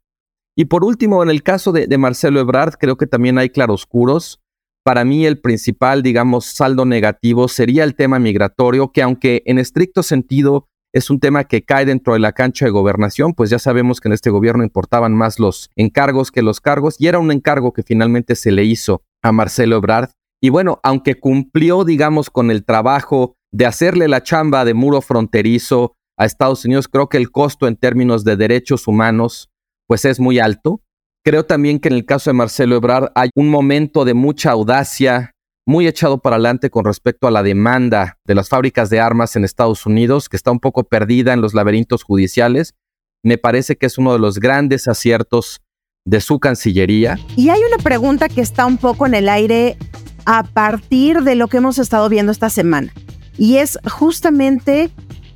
Y 0.55 0.67
por 0.67 0.85
último, 0.85 1.23
en 1.23 1.31
el 1.31 1.43
caso 1.43 1.73
de, 1.73 1.87
de 1.87 1.97
Marcelo 1.97 2.41
Ebrard, 2.41 2.75
creo 2.75 2.99
que 2.99 3.07
también 3.07 3.39
hay 3.39 3.49
claroscuros. 3.49 4.43
Para 4.85 5.07
mí 5.07 5.25
el 5.25 5.41
principal, 5.41 6.03
digamos, 6.03 6.45
saldo 6.45 6.85
negativo 6.85 7.49
sería 7.49 7.85
el 7.85 7.95
tema 7.95 8.19
migratorio, 8.19 8.93
que 8.93 9.01
aunque 9.01 9.43
en 9.47 9.59
estricto 9.59 10.03
sentido 10.03 10.69
es 10.93 11.11
un 11.11 11.21
tema 11.21 11.45
que 11.45 11.65
cae 11.65 11.85
dentro 11.85 12.15
de 12.15 12.19
la 12.19 12.33
cancha 12.33 12.65
de 12.65 12.71
gobernación, 12.71 13.35
pues 13.35 13.51
ya 13.51 13.59
sabemos 13.59 14.01
que 14.01 14.09
en 14.09 14.15
este 14.15 14.31
gobierno 14.31 14.65
importaban 14.65 15.15
más 15.15 15.39
los 15.39 15.71
encargos 15.77 16.31
que 16.31 16.43
los 16.43 16.61
cargos 16.61 16.97
y 16.99 17.07
era 17.07 17.19
un 17.19 17.31
encargo 17.31 17.73
que 17.73 17.83
finalmente 17.83 18.35
se 18.37 18.53
le 18.53 18.65
hizo 18.65 19.03
a 19.23 19.33
Marcelo 19.33 19.77
Ebrard. 19.77 20.11
Y 20.41 20.51
bueno, 20.51 20.81
aunque 20.83 21.17
cumplió, 21.17 21.85
digamos, 21.85 22.31
con 22.31 22.51
el 22.51 22.65
trabajo 22.65 23.35
de 23.53 23.67
hacerle 23.67 24.09
la 24.09 24.23
chamba 24.23 24.65
de 24.65 24.75
muro 24.75 25.01
fronterizo 25.01 25.95
a 26.17 26.25
Estados 26.25 26.65
Unidos, 26.65 26.89
creo 26.89 27.09
que 27.09 27.17
el 27.17 27.31
costo 27.31 27.67
en 27.67 27.77
términos 27.77 28.25
de 28.25 28.37
derechos 28.37 28.87
humanos, 28.87 29.51
pues 29.87 30.05
es 30.05 30.21
muy 30.21 30.39
alto. 30.39 30.81
Creo 31.25 31.45
también 31.45 31.81
que 31.81 31.89
en 31.89 31.95
el 31.95 32.07
caso 32.07 32.31
de 32.31 32.35
Marcelo 32.35 32.77
Ebrard 32.77 33.11
hay 33.15 33.31
un 33.35 33.51
momento 33.51 34.05
de 34.05 34.15
mucha 34.15 34.53
audacia, 34.53 35.33
muy 35.69 35.87
echado 35.87 36.17
para 36.17 36.37
adelante 36.37 36.71
con 36.71 36.87
respecto 36.87 37.27
a 37.27 37.31
la 37.31 37.43
demanda 37.43 38.17
de 38.25 38.35
las 38.35 38.49
fábricas 38.49 38.89
de 38.89 39.01
armas 39.01 39.37
en 39.37 39.45
Estados 39.45 39.85
Unidos, 39.85 40.31
que 40.31 40.37
está 40.39 40.51
un 40.51 40.61
poco 40.61 40.85
perdida 40.85 41.35
en 41.35 41.43
los 41.43 41.53
laberintos 41.53 42.05
judiciales. 42.05 42.75
Me 43.23 43.37
parece 43.37 43.77
que 43.77 43.85
es 43.85 43.99
uno 43.99 44.15
de 44.15 44.19
los 44.19 44.39
grandes 44.39 44.89
aciertos 44.89 45.61
de 46.07 46.23
su 46.23 46.41
Cancillería. 46.41 47.19
Y 47.37 47.51
hay 47.51 47.61
una 47.61 47.77
pregunta 47.85 48.31
que 48.31 48.41
está 48.41 48.65
un 48.65 48.79
poco 48.79 49.05
en 49.05 49.13
el 49.13 49.29
aire 49.29 49.77
a 50.25 50.43
partir 50.43 51.21
de 51.21 51.35
lo 51.35 51.49
que 51.49 51.59
hemos 51.59 51.79
estado 51.79 52.09
viendo 52.09 52.33
esta 52.33 52.49
semana. 52.49 52.91
Y 53.37 53.59
es 53.59 53.79
justamente 53.91 54.89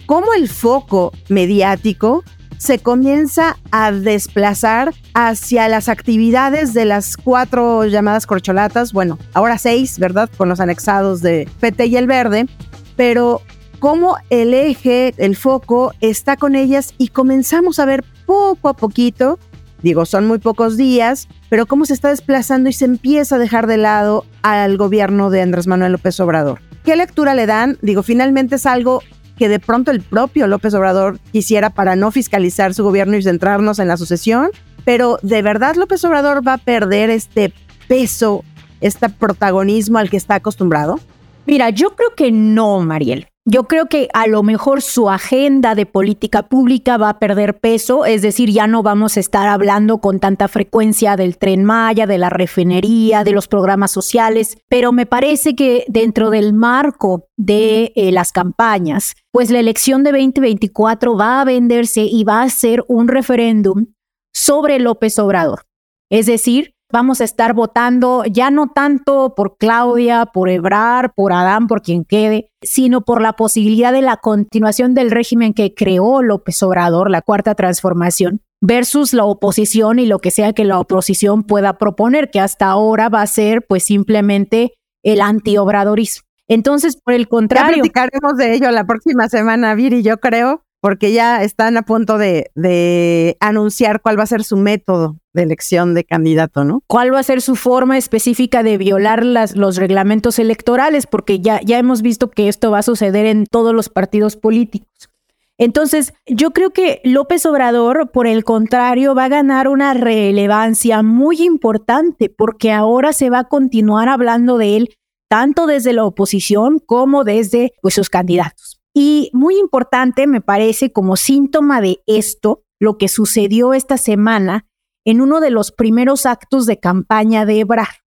cómo 0.06 0.32
el 0.32 0.48
foco 0.48 1.12
mediático 1.28 2.24
se 2.62 2.78
comienza 2.78 3.56
a 3.72 3.90
desplazar 3.90 4.94
hacia 5.14 5.68
las 5.68 5.88
actividades 5.88 6.74
de 6.74 6.84
las 6.84 7.16
cuatro 7.16 7.86
llamadas 7.86 8.24
corcholatas, 8.24 8.92
bueno, 8.92 9.18
ahora 9.32 9.58
seis, 9.58 9.98
¿verdad? 9.98 10.30
Con 10.36 10.48
los 10.48 10.60
anexados 10.60 11.22
de 11.22 11.48
PT 11.58 11.86
y 11.86 11.96
el 11.96 12.06
verde, 12.06 12.46
pero 12.94 13.42
cómo 13.80 14.16
el 14.30 14.54
eje, 14.54 15.12
el 15.16 15.34
foco 15.34 15.92
está 16.00 16.36
con 16.36 16.54
ellas 16.54 16.94
y 16.98 17.08
comenzamos 17.08 17.80
a 17.80 17.84
ver 17.84 18.04
poco 18.26 18.68
a 18.68 18.74
poquito, 18.74 19.40
digo, 19.82 20.06
son 20.06 20.28
muy 20.28 20.38
pocos 20.38 20.76
días, 20.76 21.26
pero 21.48 21.66
cómo 21.66 21.84
se 21.84 21.94
está 21.94 22.10
desplazando 22.10 22.70
y 22.70 22.74
se 22.74 22.84
empieza 22.84 23.34
a 23.34 23.38
dejar 23.40 23.66
de 23.66 23.78
lado 23.78 24.24
al 24.42 24.76
gobierno 24.76 25.30
de 25.30 25.42
Andrés 25.42 25.66
Manuel 25.66 25.90
López 25.90 26.20
Obrador. 26.20 26.60
¿Qué 26.84 26.94
lectura 26.94 27.34
le 27.34 27.46
dan? 27.46 27.76
Digo, 27.82 28.04
finalmente 28.04 28.54
es 28.54 28.66
algo 28.66 29.02
que 29.42 29.48
de 29.48 29.58
pronto 29.58 29.90
el 29.90 30.02
propio 30.02 30.46
López 30.46 30.72
Obrador 30.72 31.18
quisiera 31.32 31.70
para 31.70 31.96
no 31.96 32.12
fiscalizar 32.12 32.74
su 32.74 32.84
gobierno 32.84 33.16
y 33.16 33.24
centrarnos 33.24 33.80
en 33.80 33.88
la 33.88 33.96
sucesión, 33.96 34.50
pero 34.84 35.18
¿de 35.22 35.42
verdad 35.42 35.74
López 35.74 36.04
Obrador 36.04 36.46
va 36.46 36.52
a 36.52 36.58
perder 36.58 37.10
este 37.10 37.52
peso, 37.88 38.44
este 38.80 39.08
protagonismo 39.08 39.98
al 39.98 40.10
que 40.10 40.16
está 40.16 40.36
acostumbrado? 40.36 41.00
Mira, 41.46 41.70
yo 41.70 41.96
creo 41.96 42.10
que 42.14 42.30
no, 42.30 42.80
Mariel. 42.80 43.26
Yo 43.44 43.64
creo 43.64 43.86
que 43.86 44.08
a 44.14 44.28
lo 44.28 44.44
mejor 44.44 44.82
su 44.82 45.10
agenda 45.10 45.74
de 45.74 45.84
política 45.84 46.44
pública 46.44 46.96
va 46.96 47.08
a 47.08 47.18
perder 47.18 47.58
peso, 47.58 48.04
es 48.04 48.22
decir, 48.22 48.50
ya 48.50 48.68
no 48.68 48.84
vamos 48.84 49.16
a 49.16 49.20
estar 49.20 49.48
hablando 49.48 49.98
con 49.98 50.20
tanta 50.20 50.46
frecuencia 50.46 51.16
del 51.16 51.38
tren 51.38 51.64
Maya, 51.64 52.06
de 52.06 52.18
la 52.18 52.30
refinería, 52.30 53.24
de 53.24 53.32
los 53.32 53.48
programas 53.48 53.90
sociales, 53.90 54.58
pero 54.68 54.92
me 54.92 55.06
parece 55.06 55.56
que 55.56 55.84
dentro 55.88 56.30
del 56.30 56.52
marco 56.52 57.26
de 57.36 57.92
eh, 57.96 58.12
las 58.12 58.30
campañas, 58.30 59.16
pues 59.32 59.50
la 59.50 59.58
elección 59.58 60.04
de 60.04 60.12
2024 60.12 61.16
va 61.16 61.40
a 61.40 61.44
venderse 61.44 62.02
y 62.02 62.22
va 62.22 62.42
a 62.42 62.48
ser 62.48 62.84
un 62.86 63.08
referéndum 63.08 63.86
sobre 64.32 64.78
López 64.78 65.18
Obrador. 65.18 65.62
Es 66.10 66.26
decir, 66.26 66.76
vamos 66.92 67.20
a 67.20 67.24
estar 67.24 67.54
votando 67.54 68.22
ya 68.30 68.50
no 68.50 68.68
tanto 68.68 69.34
por 69.34 69.56
Claudia, 69.56 70.26
por 70.26 70.48
Ebrar, 70.48 71.14
por 71.14 71.32
Adán, 71.32 71.66
por 71.66 71.82
quien 71.82 72.04
quede, 72.04 72.50
sino 72.62 73.00
por 73.00 73.20
la 73.20 73.32
posibilidad 73.32 73.92
de 73.92 74.02
la 74.02 74.18
continuación 74.18 74.94
del 74.94 75.10
régimen 75.10 75.54
que 75.54 75.74
creó 75.74 76.22
López 76.22 76.62
Obrador, 76.62 77.10
la 77.10 77.22
cuarta 77.22 77.54
transformación, 77.54 78.42
versus 78.60 79.14
la 79.14 79.24
oposición 79.24 79.98
y 79.98 80.06
lo 80.06 80.18
que 80.18 80.30
sea 80.30 80.52
que 80.52 80.64
la 80.64 80.78
oposición 80.78 81.42
pueda 81.42 81.78
proponer, 81.78 82.30
que 82.30 82.40
hasta 82.40 82.66
ahora 82.66 83.08
va 83.08 83.22
a 83.22 83.26
ser 83.26 83.66
pues 83.66 83.84
simplemente 83.84 84.74
el 85.02 85.20
antiobradorismo. 85.20 86.28
Entonces, 86.46 86.98
por 87.02 87.14
el 87.14 87.28
contrario. 87.28 87.76
Ya 87.76 87.82
platicaremos 87.82 88.36
de 88.36 88.54
ello 88.54 88.70
la 88.70 88.84
próxima 88.84 89.28
semana, 89.28 89.74
Viri, 89.74 90.02
yo 90.02 90.18
creo, 90.18 90.62
porque 90.82 91.12
ya 91.12 91.44
están 91.44 91.76
a 91.76 91.82
punto 91.82 92.18
de, 92.18 93.36
anunciar 93.38 94.02
cuál 94.02 94.18
va 94.18 94.24
a 94.24 94.26
ser 94.26 94.42
su 94.42 94.56
método 94.56 95.16
de 95.32 95.44
elección 95.44 95.94
de 95.94 96.02
candidato, 96.02 96.64
¿no? 96.64 96.82
¿Cuál 96.88 97.14
va 97.14 97.20
a 97.20 97.22
ser 97.22 97.40
su 97.40 97.54
forma 97.54 97.96
específica 97.96 98.64
de 98.64 98.78
violar 98.78 99.24
las, 99.24 99.56
los 99.56 99.76
reglamentos 99.76 100.40
electorales? 100.40 101.06
Porque 101.06 101.38
ya, 101.38 101.60
ya 101.62 101.78
hemos 101.78 102.02
visto 102.02 102.30
que 102.30 102.48
esto 102.48 102.72
va 102.72 102.80
a 102.80 102.82
suceder 102.82 103.26
en 103.26 103.46
todos 103.46 103.72
los 103.72 103.88
partidos 103.88 104.36
políticos. 104.36 105.08
Entonces, 105.56 106.14
yo 106.26 106.50
creo 106.50 106.70
que 106.70 107.00
López 107.04 107.46
Obrador, 107.46 108.10
por 108.10 108.26
el 108.26 108.42
contrario, 108.42 109.14
va 109.14 109.26
a 109.26 109.28
ganar 109.28 109.68
una 109.68 109.94
relevancia 109.94 111.04
muy 111.04 111.42
importante 111.42 112.28
porque 112.28 112.72
ahora 112.72 113.12
se 113.12 113.30
va 113.30 113.38
a 113.38 113.48
continuar 113.48 114.08
hablando 114.08 114.58
de 114.58 114.78
él 114.78 114.88
tanto 115.28 115.68
desde 115.68 115.92
la 115.92 116.04
oposición 116.04 116.80
como 116.84 117.22
desde 117.22 117.72
pues, 117.80 117.94
sus 117.94 118.10
candidatos. 118.10 118.81
Y 118.94 119.30
muy 119.32 119.58
importante, 119.58 120.26
me 120.26 120.40
parece, 120.40 120.92
como 120.92 121.16
síntoma 121.16 121.80
de 121.80 122.02
esto, 122.06 122.64
lo 122.78 122.98
que 122.98 123.08
sucedió 123.08 123.74
esta 123.74 123.96
semana 123.96 124.66
en 125.04 125.20
uno 125.20 125.40
de 125.40 125.50
los 125.50 125.72
primeros 125.72 126.26
actos 126.26 126.66
de 126.66 126.78
campaña 126.78 127.46
de 127.46 127.60
Ebrar. 127.60 128.02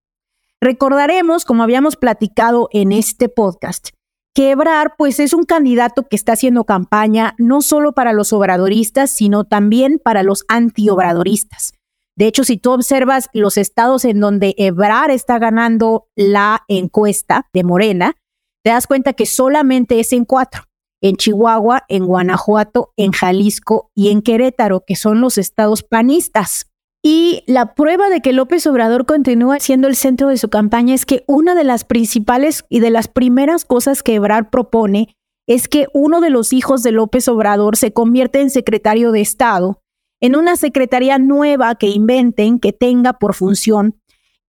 Recordaremos, 0.61 1.45
como 1.45 1.63
habíamos 1.63 1.97
platicado 1.97 2.69
en 2.73 2.93
este 2.93 3.29
podcast, 3.29 3.89
que 4.35 4.51
Ebrar 4.51 4.95
pues 4.97 5.21
es 5.21 5.35
un 5.35 5.45
candidato 5.45 6.09
que 6.09 6.17
está 6.17 6.33
haciendo 6.33 6.65
campaña 6.65 7.35
no 7.39 7.61
solo 7.61 7.93
para 7.93 8.13
los 8.13 8.33
obradoristas, 8.33 9.11
sino 9.11 9.45
también 9.45 10.01
para 10.03 10.23
los 10.23 10.45
antiobradoristas. 10.49 11.75
De 12.17 12.27
hecho, 12.27 12.45
si 12.45 12.59
tú 12.59 12.73
observas 12.73 13.29
los 13.33 13.57
estados 13.57 14.05
en 14.05 14.21
donde 14.21 14.55
Ebrar 14.59 15.11
está 15.11 15.39
ganando 15.39 16.07
la 16.15 16.65
encuesta 16.69 17.49
de 17.53 17.65
Morena, 17.65 18.15
te 18.63 18.71
das 18.71 18.87
cuenta 18.87 19.13
que 19.13 19.27
solamente 19.27 19.99
es 19.99 20.13
en 20.13 20.25
cuatro, 20.25 20.63
en 21.03 21.17
Chihuahua, 21.17 21.85
en 21.89 22.07
Guanajuato, 22.07 22.93
en 22.97 23.13
Jalisco 23.13 23.91
y 23.95 24.11
en 24.11 24.23
Querétaro, 24.23 24.85
que 24.87 24.97
son 24.97 25.21
los 25.21 25.37
estados 25.37 25.83
panistas. 25.83 26.71
Y 27.03 27.43
la 27.49 27.75
prueba 27.75 28.09
de 28.09 28.21
que 28.21 28.33
López 28.33 28.65
Obrador 28.69 29.05
continúa 29.05 29.59
siendo 29.59 29.89
el 29.89 29.97
centro 29.97 30.29
de 30.29 30.39
su 30.39 30.49
campaña 30.49 30.95
es 30.95 31.05
que 31.05 31.25
una 31.27 31.57
de 31.57 31.65
las 31.65 31.85
principales 31.85 32.65
y 32.69 32.79
de 32.79 32.91
las 32.91 33.09
primeras 33.09 33.65
cosas 33.65 34.05
que 34.05 34.15
Ebrard 34.15 34.51
propone 34.51 35.17
es 35.49 35.67
que 35.67 35.89
uno 35.93 36.21
de 36.21 36.31
los 36.31 36.53
hijos 36.53 36.85
de 36.85 36.93
López 36.93 37.27
Obrador 37.27 37.77
se 37.77 37.93
convierte 37.93 38.41
en 38.41 38.51
secretario 38.51 39.11
de 39.11 39.21
Estado 39.21 39.83
en 40.21 40.37
una 40.37 40.55
secretaría 40.55 41.19
nueva 41.19 41.75
que 41.75 41.89
inventen 41.89 42.61
que 42.61 42.73
tenga 42.73 43.15
por 43.15 43.35
función 43.35 44.01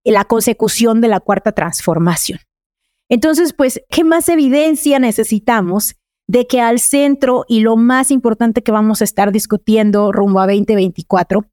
la 0.04 0.24
consecución 0.24 1.00
de 1.00 1.08
la 1.08 1.18
cuarta 1.18 1.50
transformación. 1.50 2.38
Entonces, 3.08 3.52
pues, 3.52 3.82
¿qué 3.90 4.04
más 4.04 4.28
evidencia 4.28 5.00
necesitamos 5.00 5.96
de 6.26 6.46
que 6.46 6.60
al 6.60 6.78
centro 6.78 7.44
y 7.48 7.60
lo 7.60 7.76
más 7.76 8.10
importante 8.10 8.62
que 8.62 8.72
vamos 8.72 9.00
a 9.00 9.04
estar 9.04 9.32
discutiendo 9.32 10.12
rumbo 10.12 10.40
a 10.40 10.46
2024, 10.46 11.44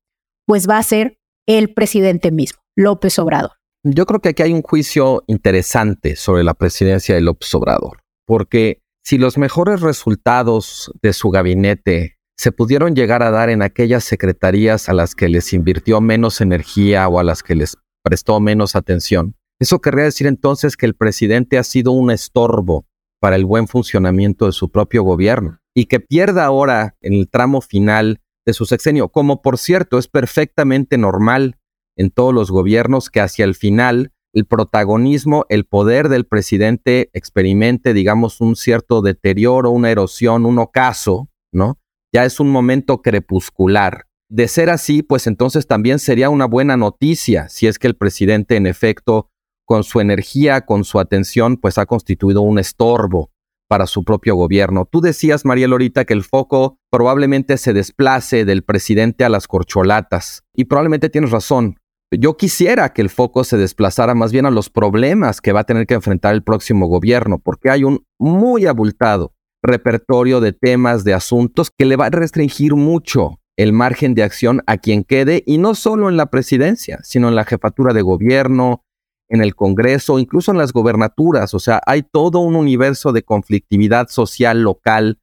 pues 0.46 0.70
va 0.70 0.78
a 0.78 0.84
ser 0.84 1.18
el 1.48 1.74
presidente 1.74 2.32
mismo, 2.32 2.62
López 2.76 3.20
Obrador? 3.20 3.52
Yo 3.84 4.06
creo 4.06 4.20
que 4.22 4.30
aquí 4.30 4.44
hay 4.44 4.54
un 4.54 4.62
juicio 4.62 5.24
interesante 5.28 6.16
sobre 6.16 6.44
la 6.44 6.54
presidencia 6.54 7.16
de 7.16 7.22
López 7.22 7.54
Obrador, 7.56 8.04
porque 8.26 8.82
si 9.04 9.18
los 9.18 9.38
mejores 9.38 9.82
resultados 9.82 10.92
de 11.02 11.14
su 11.14 11.30
gabinete 11.32 12.18
se 12.38 12.52
pudieron 12.52 12.96
llegar 12.96 13.24
a 13.24 13.32
dar 13.32 13.50
en 13.50 13.62
aquellas 13.62 14.04
secretarías 14.04 14.88
a 14.90 14.94
las 14.94 15.16
que 15.16 15.30
les 15.30 15.54
invirtió 15.54 16.00
menos 16.02 16.42
energía 16.42 17.08
o 17.08 17.20
a 17.20 17.24
las 17.24 17.44
que 17.44 17.56
les 17.56 17.78
prestó 18.04 18.40
menos 18.40 18.76
atención, 18.76 19.36
eso 19.60 19.80
querría 19.80 20.06
decir 20.06 20.28
entonces 20.28 20.78
que 20.78 20.86
el 20.86 20.96
presidente 20.96 21.58
ha 21.58 21.64
sido 21.64 21.92
un 21.92 22.12
estorbo 22.12 22.86
para 23.22 23.36
el 23.36 23.46
buen 23.46 23.68
funcionamiento 23.68 24.48
de 24.48 24.52
su 24.52 24.72
propio 24.72 25.04
gobierno 25.04 25.60
y 25.76 25.86
que 25.86 26.00
pierda 26.00 26.44
ahora 26.44 26.98
en 27.02 27.14
el 27.14 27.30
tramo 27.30 27.62
final 27.62 28.20
de 28.46 28.54
su 28.54 28.66
sexenio, 28.66 29.10
como 29.10 29.44
por 29.44 29.60
cierto 29.60 30.00
es 30.00 30.08
perfectamente 30.08 30.98
normal 30.98 31.58
en 31.96 32.10
todos 32.10 32.34
los 32.34 32.50
gobiernos 32.50 33.12
que 33.12 33.22
hacia 33.22 33.46
el 33.46 33.54
final 33.54 34.12
el 34.34 34.46
protagonismo, 34.46 35.46
el 35.50 35.66
poder 35.66 36.10
del 36.10 36.26
presidente 36.26 37.10
experimente, 37.14 37.94
digamos, 37.94 38.42
un 38.42 38.56
cierto 38.56 39.02
deterioro, 39.02 39.72
una 39.72 39.92
erosión, 39.92 40.46
un 40.46 40.58
ocaso, 40.58 41.30
¿no? 41.52 41.78
Ya 42.14 42.26
es 42.26 42.40
un 42.40 42.50
momento 42.50 43.02
crepuscular. 43.02 44.08
De 44.30 44.48
ser 44.48 44.70
así, 44.70 45.04
pues 45.04 45.28
entonces 45.28 45.68
también 45.68 46.00
sería 46.00 46.30
una 46.30 46.46
buena 46.46 46.78
noticia 46.78 47.50
si 47.50 47.68
es 47.68 47.78
que 47.78 47.88
el 47.88 47.98
presidente 47.98 48.56
en 48.56 48.66
efecto 48.66 49.30
con 49.66 49.84
su 49.84 50.00
energía, 50.00 50.62
con 50.62 50.84
su 50.84 51.00
atención, 51.00 51.58
pues 51.58 51.78
ha 51.78 51.86
constituido 51.86 52.42
un 52.42 52.60
estorbo 52.60 53.32
para 53.68 53.88
su 53.88 54.04
propio 54.04 54.36
gobierno. 54.36 54.86
Tú 54.86 55.00
decías, 55.00 55.46
María 55.46 55.68
Lorita, 55.68 56.04
que 56.04 56.14
el 56.14 56.24
foco 56.24 56.78
probablemente 56.90 57.58
se 57.58 57.72
desplace 57.72 58.44
del 58.44 58.64
presidente 58.64 59.24
a 59.24 59.30
las 59.30 59.48
corcholatas. 59.48 60.44
Y 60.54 60.66
probablemente 60.66 61.10
tienes 61.10 61.32
razón. 61.32 61.78
Yo 62.12 62.36
quisiera 62.36 62.92
que 62.92 63.02
el 63.02 63.10
foco 63.10 63.46
se 63.46 63.56
desplazara 63.56 64.14
más 64.14 64.34
bien 64.34 64.46
a 64.46 64.52
los 64.52 64.70
problemas 64.70 65.40
que 65.40 65.54
va 65.54 65.62
a 65.62 65.64
tener 65.64 65.88
que 65.88 65.94
enfrentar 65.94 66.34
el 66.34 66.44
próximo 66.44 66.88
gobierno, 66.88 67.40
porque 67.40 67.70
hay 67.70 67.86
un 67.86 68.04
muy 68.20 68.66
abultado 68.66 69.34
repertorio 69.64 70.42
de 70.42 70.52
temas, 70.52 71.06
de 71.06 71.14
asuntos 71.14 71.72
que 71.72 71.86
le 71.86 71.96
va 71.96 72.08
a 72.08 72.10
restringir 72.10 72.76
mucho 72.76 73.40
el 73.56 73.72
margen 73.72 74.16
de 74.16 74.24
acción 74.24 74.62
a 74.68 74.78
quien 74.78 75.06
quede, 75.06 75.44
y 75.46 75.58
no 75.60 75.76
solo 75.76 76.10
en 76.10 76.18
la 76.18 76.26
presidencia, 76.26 77.00
sino 77.04 77.30
en 77.30 77.36
la 77.36 77.46
jefatura 77.46 77.94
de 77.94 78.02
gobierno, 78.02 78.84
en 79.32 79.42
el 79.42 79.56
Congreso, 79.56 80.20
incluso 80.20 80.52
en 80.52 80.58
las 80.58 80.74
gobernaturas. 80.74 81.54
O 81.54 81.60
sea, 81.60 81.82
hay 81.88 82.04
todo 82.04 82.40
un 82.40 82.56
universo 82.56 83.14
de 83.14 83.24
conflictividad 83.24 84.10
social 84.10 84.62
local 84.62 85.20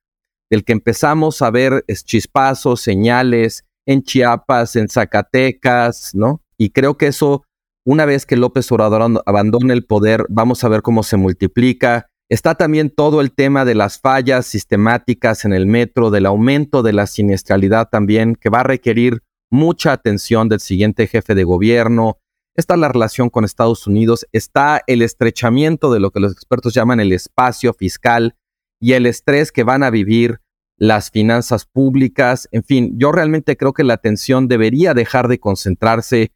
del 0.51 0.65
que 0.65 0.73
empezamos 0.73 1.43
a 1.43 1.51
ver 1.51 1.85
chispazos, 1.87 2.81
señales 2.81 3.67
en 3.87 4.03
Chiapas, 4.03 4.77
en 4.77 4.89
Zacatecas, 4.89 6.15
¿no? 6.15 6.43
Y 6.57 6.71
creo 6.71 6.97
que 6.97 7.09
eso, 7.09 7.45
una 7.85 8.07
vez 8.07 8.25
que 8.25 8.39
López 8.39 8.73
Obrador 8.73 9.23
abandone 9.27 9.75
el 9.75 9.85
poder, 9.85 10.25
vamos 10.31 10.65
a 10.65 10.69
ver 10.69 10.81
cómo 10.81 11.03
se 11.03 11.19
multiplica. 11.19 12.07
Está 12.31 12.55
también 12.55 12.89
todo 12.89 13.21
el 13.21 13.33
tema 13.33 13.67
de 13.67 13.75
las 13.75 14.01
fallas 14.01 14.47
sistemáticas 14.47 15.45
en 15.45 15.53
el 15.53 15.67
metro, 15.67 16.11
del 16.11 16.25
aumento 16.25 16.83
de 16.83 16.95
la 16.95 17.07
siniestralidad 17.07 17.91
también, 17.91 18.37
que 18.37 18.49
va 18.49 18.61
a 18.61 18.65
requerir 18.65 19.23
mucha 19.51 19.93
atención 19.93 20.49
del 20.49 20.61
siguiente 20.61 21.07
jefe 21.07 21.35
de 21.35 21.45
gobierno 21.45 22.17
está 22.59 22.77
la 22.77 22.89
relación 22.89 23.31
con 23.31 23.45
Estados 23.45 23.87
Unidos, 23.87 24.27
está 24.33 24.83
el 24.89 25.03
estrechamiento 25.03 25.93
de 25.93 26.01
lo 26.01 26.11
que 26.11 26.19
los 26.19 26.33
expertos 26.33 26.75
llaman 26.75 26.99
el 26.99 27.13
espacio 27.13 27.73
fiscal 27.73 28.35
y 28.81 28.95
el 28.95 29.07
estrés 29.07 29.53
que 29.53 29.63
van 29.63 29.85
a 29.85 29.91
vivir 29.91 30.41
las 30.77 31.13
finanzas 31.13 31.67
públicas. 31.67 32.49
En 32.51 32.65
fin, 32.65 32.99
yo 32.99 33.13
realmente 33.13 33.57
creo 33.57 33.73
que 33.73 33.85
la 33.85 33.95
atención 33.95 34.49
debería 34.49 34.93
dejar 34.93 35.29
de 35.29 35.39
concentrarse 35.39 36.33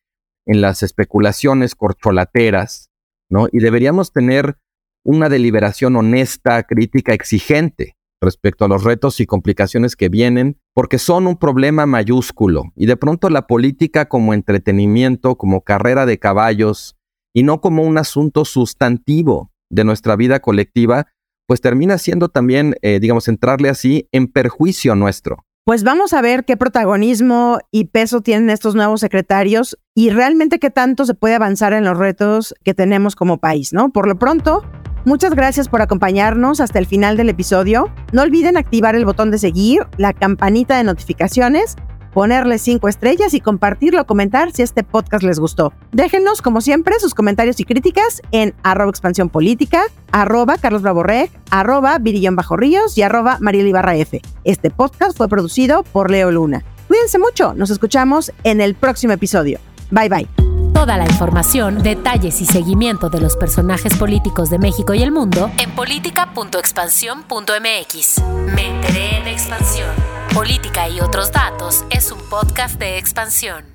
en 0.46 0.60
las 0.60 0.84
especulaciones 0.84 1.74
corcholateras, 1.74 2.90
¿no? 3.28 3.48
Y 3.50 3.58
deberíamos 3.58 4.12
tener 4.12 4.58
una 5.04 5.28
deliberación 5.28 5.96
honesta, 5.96 6.62
crítica, 6.62 7.14
exigente 7.14 7.96
respecto 8.22 8.64
a 8.64 8.68
los 8.68 8.84
retos 8.84 9.20
y 9.20 9.26
complicaciones 9.26 9.96
que 9.96 10.08
vienen, 10.08 10.56
porque 10.74 10.98
son 10.98 11.26
un 11.26 11.36
problema 11.36 11.84
mayúsculo. 11.84 12.72
Y 12.76 12.86
de 12.86 12.96
pronto 12.96 13.28
la 13.28 13.46
política 13.46 14.08
como 14.08 14.32
entretenimiento, 14.32 15.36
como 15.36 15.62
carrera 15.62 16.06
de 16.06 16.18
caballos, 16.18 16.96
y 17.34 17.42
no 17.42 17.60
como 17.60 17.82
un 17.82 17.98
asunto 17.98 18.44
sustantivo 18.44 19.50
de 19.70 19.84
nuestra 19.84 20.16
vida 20.16 20.40
colectiva, 20.40 21.06
pues 21.46 21.60
termina 21.60 21.98
siendo 21.98 22.28
también, 22.28 22.76
eh, 22.82 23.00
digamos, 23.00 23.28
entrarle 23.28 23.68
así 23.68 24.08
en 24.12 24.28
perjuicio 24.28 24.94
nuestro. 24.94 25.44
Pues 25.64 25.84
vamos 25.84 26.12
a 26.12 26.20
ver 26.20 26.44
qué 26.44 26.56
protagonismo 26.56 27.58
y 27.70 27.84
peso 27.84 28.20
tienen 28.20 28.50
estos 28.50 28.74
nuevos 28.74 29.00
secretarios 29.00 29.78
y 29.94 30.10
realmente 30.10 30.58
qué 30.58 30.70
tanto 30.70 31.04
se 31.04 31.14
puede 31.14 31.36
avanzar 31.36 31.72
en 31.72 31.84
los 31.84 31.96
retos 31.96 32.54
que 32.64 32.74
tenemos 32.74 33.14
como 33.14 33.38
país, 33.38 33.72
¿no? 33.72 33.90
Por 33.92 34.08
lo 34.08 34.18
pronto, 34.18 34.62
Muchas 35.04 35.34
gracias 35.34 35.68
por 35.68 35.82
acompañarnos 35.82 36.60
hasta 36.60 36.78
el 36.78 36.86
final 36.86 37.16
del 37.16 37.28
episodio. 37.28 37.90
No 38.12 38.22
olviden 38.22 38.56
activar 38.56 38.94
el 38.94 39.04
botón 39.04 39.30
de 39.30 39.38
seguir, 39.38 39.86
la 39.96 40.12
campanita 40.12 40.76
de 40.76 40.84
notificaciones, 40.84 41.76
ponerle 42.12 42.58
cinco 42.58 42.88
estrellas 42.88 43.34
y 43.34 43.40
compartirlo 43.40 44.02
o 44.02 44.06
comentar 44.06 44.52
si 44.52 44.62
este 44.62 44.84
podcast 44.84 45.24
les 45.24 45.40
gustó. 45.40 45.72
Déjenos, 45.90 46.40
como 46.40 46.60
siempre, 46.60 46.98
sus 47.00 47.14
comentarios 47.14 47.58
y 47.58 47.64
críticas 47.64 48.22
en 48.30 48.54
arroba 48.62 48.90
expansión 48.90 49.28
política, 49.28 49.82
arroba 50.12 50.58
Carlos 50.58 50.82
arroba 51.50 51.98
Virillón 51.98 52.36
Bajo 52.36 52.56
Ríos 52.56 52.96
y 52.96 53.02
arroba 53.02 53.38
Mariela 53.40 53.96
F. 53.96 54.20
Este 54.44 54.70
podcast 54.70 55.16
fue 55.16 55.28
producido 55.28 55.82
por 55.82 56.10
Leo 56.10 56.30
Luna. 56.30 56.64
Cuídense 56.86 57.18
mucho, 57.18 57.54
nos 57.54 57.70
escuchamos 57.70 58.32
en 58.44 58.60
el 58.60 58.74
próximo 58.74 59.14
episodio. 59.14 59.58
Bye 59.90 60.08
bye. 60.08 60.51
Toda 60.82 60.96
la 60.96 61.04
información, 61.04 61.80
detalles 61.80 62.40
y 62.40 62.44
seguimiento 62.44 63.08
de 63.08 63.20
los 63.20 63.36
personajes 63.36 63.96
políticos 63.96 64.50
de 64.50 64.58
México 64.58 64.94
y 64.94 65.02
el 65.04 65.12
mundo 65.12 65.48
en 65.58 65.70
política.expansión.mx. 65.76 68.20
Me 68.52 68.66
enteré 68.66 69.18
en 69.18 69.28
expansión. 69.28 69.94
Política 70.34 70.88
y 70.88 71.00
otros 71.00 71.30
datos 71.30 71.84
es 71.90 72.10
un 72.10 72.18
podcast 72.28 72.80
de 72.80 72.98
expansión. 72.98 73.71